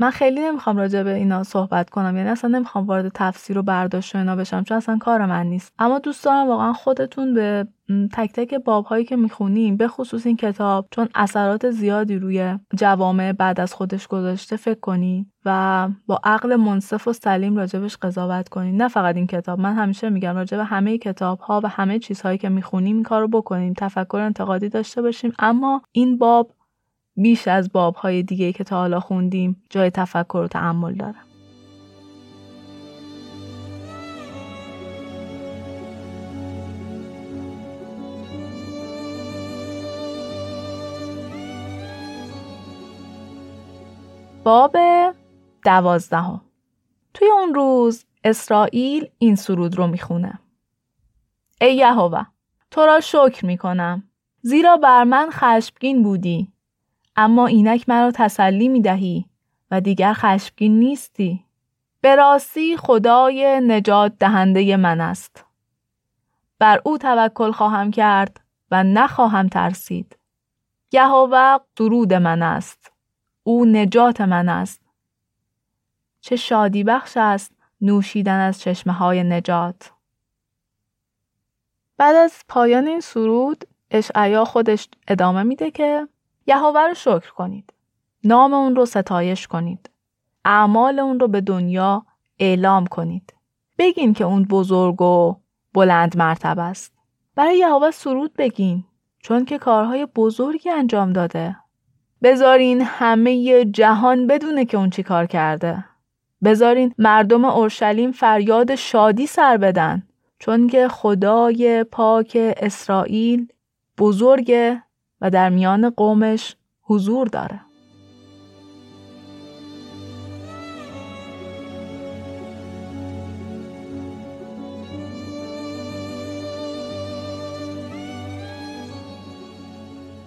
من 0.00 0.10
خیلی 0.10 0.40
نمی‌خوام 0.40 0.76
راجع 0.76 1.02
به 1.02 1.14
اینا 1.14 1.42
صحبت 1.42 1.90
کنم 1.90 2.16
یعنی 2.16 2.28
اصلا 2.28 2.50
نمی‌خوام 2.50 2.86
وارد 2.86 3.12
تفسیر 3.14 3.58
و 3.58 3.62
برداشت 3.62 4.14
و 4.14 4.18
اینا 4.18 4.36
بشم 4.36 4.62
چون 4.64 4.76
اصلا 4.76 4.98
کار 4.98 5.26
من 5.26 5.46
نیست. 5.46 5.72
اما 5.78 5.98
دوست 5.98 6.24
دارم 6.24 6.48
واقعا 6.48 6.72
خودتون 6.72 7.34
به 7.34 7.66
تک 8.12 8.32
تک 8.32 8.54
باب 8.54 8.84
هایی 8.84 9.04
که 9.04 9.16
می‌خونیم 9.16 9.76
به 9.76 9.88
خصوص 9.88 10.26
این 10.26 10.36
کتاب 10.36 10.88
چون 10.90 11.08
اثرات 11.14 11.70
زیادی 11.70 12.16
روی 12.16 12.58
جوامع 12.76 13.32
بعد 13.32 13.60
از 13.60 13.74
خودش 13.74 14.06
گذاشته 14.06 14.56
فکر 14.56 14.80
کنید 14.80 15.26
و 15.44 15.88
با 16.06 16.20
عقل 16.24 16.56
منصف 16.56 17.08
و 17.08 17.12
سلیم 17.12 17.56
راجبش 17.56 17.96
قضاوت 17.96 18.48
کنید 18.48 18.82
نه 18.82 18.88
فقط 18.88 19.16
این 19.16 19.26
کتاب 19.26 19.60
من 19.60 19.74
همیشه 19.74 20.10
میگم 20.10 20.36
راجب 20.36 20.58
همه 20.58 20.98
کتاب 20.98 21.38
ها 21.38 21.60
و 21.64 21.68
همه 21.68 21.98
چیزهایی 21.98 22.38
که 22.38 22.48
می‌خونیم 22.48 22.96
این 22.96 23.04
کارو 23.04 23.28
بکنیم 23.28 23.74
تفکر 23.76 24.16
انتقادی 24.16 24.68
داشته 24.68 25.02
باشیم. 25.02 25.32
اما 25.38 25.82
این 25.92 26.18
باب 26.18 26.50
بیش 27.16 27.48
از 27.48 27.72
بابهای 27.72 28.22
دیگه 28.22 28.52
که 28.52 28.64
تا 28.64 28.76
حالا 28.76 29.00
خوندیم 29.00 29.62
جای 29.70 29.90
تفکر 29.90 30.38
و 30.38 30.48
تعمل 30.48 30.94
داره. 30.94 31.14
باب 44.44 44.76
دوازدهم. 45.64 46.40
توی 47.14 47.28
اون 47.30 47.54
روز 47.54 48.04
اسرائیل 48.24 49.08
این 49.18 49.36
سرود 49.36 49.78
رو 49.78 49.86
می‌خونه. 49.86 50.38
ای 51.60 51.76
یهوه 51.76 52.24
تو 52.70 52.86
را 52.86 53.00
شکر 53.00 53.46
می‌کنم. 53.46 54.02
زیرا 54.42 54.76
بر 54.76 55.04
من 55.04 55.30
خشمگین 55.30 56.02
بودی. 56.02 56.53
اما 57.16 57.46
اینک 57.46 57.88
مرا 57.88 58.10
تسلی 58.14 58.68
می 58.68 58.82
دهی 58.82 59.26
و 59.70 59.80
دیگر 59.80 60.12
خشمگین 60.12 60.78
نیستی. 60.78 61.44
به 62.00 62.16
راستی 62.16 62.76
خدای 62.76 63.60
نجات 63.66 64.12
دهنده 64.18 64.76
من 64.76 65.00
است. 65.00 65.44
بر 66.58 66.80
او 66.84 66.98
توکل 66.98 67.52
خواهم 67.52 67.90
کرد 67.90 68.40
و 68.70 68.84
نخواهم 68.84 69.48
ترسید. 69.48 70.18
یهوه 70.92 71.58
درود 71.76 72.14
من 72.14 72.42
است. 72.42 72.92
او 73.42 73.64
نجات 73.64 74.20
من 74.20 74.48
است. 74.48 74.80
چه 76.20 76.36
شادی 76.36 76.84
بخش 76.84 77.16
است 77.16 77.52
نوشیدن 77.80 78.40
از 78.40 78.60
چشمه 78.60 78.92
های 78.92 79.24
نجات. 79.24 79.92
بعد 81.96 82.16
از 82.16 82.42
پایان 82.48 82.86
این 82.86 83.00
سرود 83.00 83.64
اشعیا 83.90 84.44
خودش 84.44 84.88
ادامه 85.08 85.42
میده 85.42 85.70
که 85.70 86.08
یهوه 86.46 86.80
رو 86.80 86.94
شکر 86.94 87.32
کنید. 87.32 87.72
نام 88.24 88.54
اون 88.54 88.76
رو 88.76 88.86
ستایش 88.86 89.46
کنید. 89.46 89.90
اعمال 90.44 90.98
اون 90.98 91.20
رو 91.20 91.28
به 91.28 91.40
دنیا 91.40 92.06
اعلام 92.38 92.86
کنید. 92.86 93.34
بگین 93.78 94.14
که 94.14 94.24
اون 94.24 94.44
بزرگ 94.44 95.02
و 95.02 95.36
بلند 95.74 96.16
مرتبه 96.16 96.62
است. 96.62 96.92
برای 97.34 97.58
یهوه 97.58 97.90
سرود 97.90 98.34
بگین 98.34 98.84
چون 99.18 99.44
که 99.44 99.58
کارهای 99.58 100.06
بزرگی 100.06 100.70
انجام 100.70 101.12
داده. 101.12 101.56
بذارین 102.22 102.82
همه 102.82 103.64
جهان 103.64 104.26
بدونه 104.26 104.64
که 104.64 104.76
اون 104.76 104.90
چی 104.90 105.02
کار 105.02 105.26
کرده. 105.26 105.84
بذارین 106.44 106.94
مردم 106.98 107.44
اورشلیم 107.44 108.12
فریاد 108.12 108.74
شادی 108.74 109.26
سر 109.26 109.56
بدن 109.56 110.02
چون 110.38 110.68
که 110.68 110.88
خدای 110.88 111.84
پاک 111.84 112.36
اسرائیل 112.56 113.48
بزرگ 113.98 114.76
و 115.24 115.30
در 115.30 115.48
میان 115.48 115.90
قومش 115.90 116.56
حضور 116.82 117.26
داره. 117.26 117.60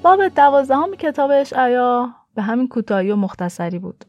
باب 0.03 0.27
دوازدهم 0.27 0.95
کتاب 0.95 1.31
اشعیا 1.33 2.15
به 2.35 2.41
همین 2.41 2.67
کوتاهی 2.67 3.11
و 3.11 3.15
مختصری 3.15 3.79
بود 3.79 4.05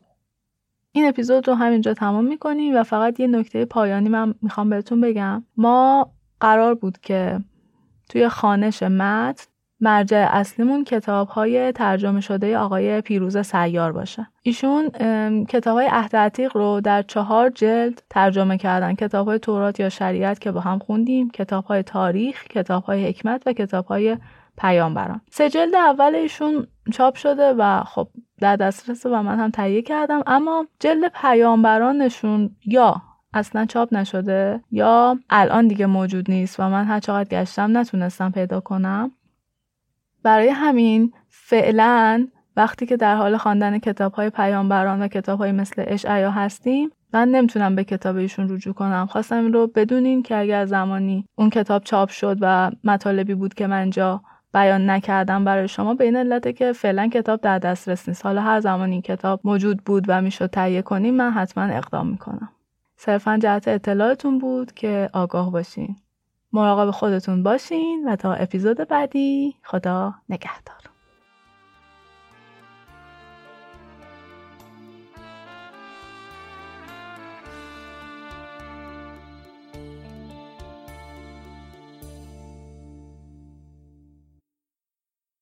این 0.93 1.09
اپیزود 1.09 1.49
رو 1.49 1.55
همینجا 1.55 1.95
تمام 1.95 2.25
می‌کنیم 2.25 2.77
و 2.77 2.83
فقط 2.83 3.21
یه 3.21 3.27
نکته 3.27 3.65
پایانی 3.65 4.09
من 4.09 4.35
می‌خوام 4.43 4.71
بهتون 4.71 5.01
بگم 5.01 5.45
ما 5.57 6.11
قرار 6.41 6.75
بود 6.75 6.99
که 6.99 7.41
توی 8.09 8.29
خانش 8.29 8.83
متن 8.83 9.45
مرجع 9.81 10.29
اصلیمون 10.31 10.85
کتاب 10.85 11.29
های 11.29 11.73
ترجمه 11.73 12.21
شده 12.21 12.59
آقای 12.59 13.01
پیروز 13.01 13.39
سیار 13.39 13.93
باشه. 13.93 14.27
ایشون 14.43 14.89
کتاب 15.45 15.77
های 15.77 15.89
عهد 15.91 16.17
عتیق 16.17 16.57
رو 16.57 16.81
در 16.81 17.03
چهار 17.03 17.51
جلد 17.51 18.03
ترجمه 18.11 18.59
کردن. 18.59 18.95
کتاب 18.95 19.29
های 19.29 19.39
تورات 19.39 19.81
یا 19.81 19.89
شریعت 19.89 20.39
که 20.39 20.53
با 20.53 20.61
هم 20.61 20.79
خوندیم 20.79 21.31
کتاب 21.31 21.65
های 21.65 21.83
تاریخ 21.83 22.45
کتاب 22.45 22.85
های 22.85 23.09
حکمت 23.09 23.43
و 23.47 23.53
کتاب 23.53 23.87
های 23.87 24.17
پیامبران. 24.59 25.21
سه 25.31 25.51
جلد 25.51 25.75
اول 25.75 26.15
ایشون 26.15 26.67
چاپ 26.93 27.15
شده 27.15 27.55
و 27.59 27.85
خب 27.85 28.09
در 28.41 28.57
دسترس 28.57 29.07
و 29.07 29.23
من 29.23 29.39
هم 29.39 29.51
تهیه 29.51 29.83
کردم. 29.83 30.23
اما 30.27 30.67
جلد 30.81 31.13
پیامبرانشون 31.23 32.57
یا 32.67 33.03
اصلا 33.35 33.65
چاپ 33.67 33.95
نشده 33.95 34.61
یا 34.71 35.19
الان 35.31 35.69
دیگه 35.69 35.87
موجود 35.87 36.31
نیست 36.31 36.61
و 36.61 36.69
من 36.69 36.85
هر 36.85 37.01
چقدر 37.01 37.29
گشتم 37.29 37.79
نتونستم 37.79 38.31
پیدا 38.31 38.61
کنم. 38.61 39.13
برای 40.29 40.49
همین 40.49 41.13
فعلا 41.29 42.29
وقتی 42.57 42.87
که 42.87 42.97
در 42.97 43.17
حال 43.17 43.37
خواندن 43.37 43.79
کتاب 43.79 44.13
های 44.13 44.31
پیامبران 44.31 45.03
و 45.03 45.09
کتاب 45.09 45.39
های 45.39 45.53
مثل 45.53 45.85
اشعیا 45.87 46.31
هستیم 46.31 46.91
من 47.13 47.29
نمی‌تونم 47.29 47.75
به 47.75 47.85
کتاب 47.85 48.17
ایشون 48.17 48.49
رجوع 48.49 48.75
کنم. 48.75 49.07
خواستم 49.07 49.37
این 49.37 49.53
رو 49.53 49.67
بدونین 49.67 50.23
که 50.23 50.37
اگر 50.37 50.67
زمانی 50.67 51.27
اون 51.35 51.51
کتاب 51.51 51.85
چاپ 51.85 52.09
شد 52.09 52.37
و 52.41 52.71
مطالبی 52.85 53.35
بود 53.35 53.55
که 53.55 53.67
من 53.67 53.91
جا 53.91 54.23
بیان 54.55 54.91
نکردم 54.91 55.45
برای 55.45 55.69
شما 55.69 55.95
به 55.95 56.05
این 56.05 56.17
علته 56.17 56.53
که 56.53 56.73
فعلا 56.73 57.09
کتاب 57.09 57.41
در 57.41 57.59
دسترس 57.59 58.09
نیست. 58.09 58.27
حالا 58.27 58.41
هر 58.41 58.61
زمانی 58.61 58.93
این 58.93 59.03
کتاب 59.03 59.41
موجود 59.45 59.85
بود 59.85 60.05
و 60.09 60.23
می‌شد 60.23 60.51
تهیه 60.51 60.83
کنیم 60.83 61.15
من 61.15 61.31
حتما 61.31 61.65
اقدام 61.65 62.09
می‌کنم. 62.09 62.49
صرفا 62.97 63.39
جهت 63.43 63.69
اطلاعتون 63.69 64.39
بود 64.39 64.73
که 64.73 65.11
آگاه 65.13 65.53
باشین. 65.53 65.97
مراقب 66.53 66.91
خودتون 66.91 67.43
باشین 67.43 68.05
و 68.09 68.17
تا 68.17 68.33
اپیزود 68.35 68.77
بعدی 68.77 69.57
خدا 69.65 70.15
نگهدار. 70.29 70.78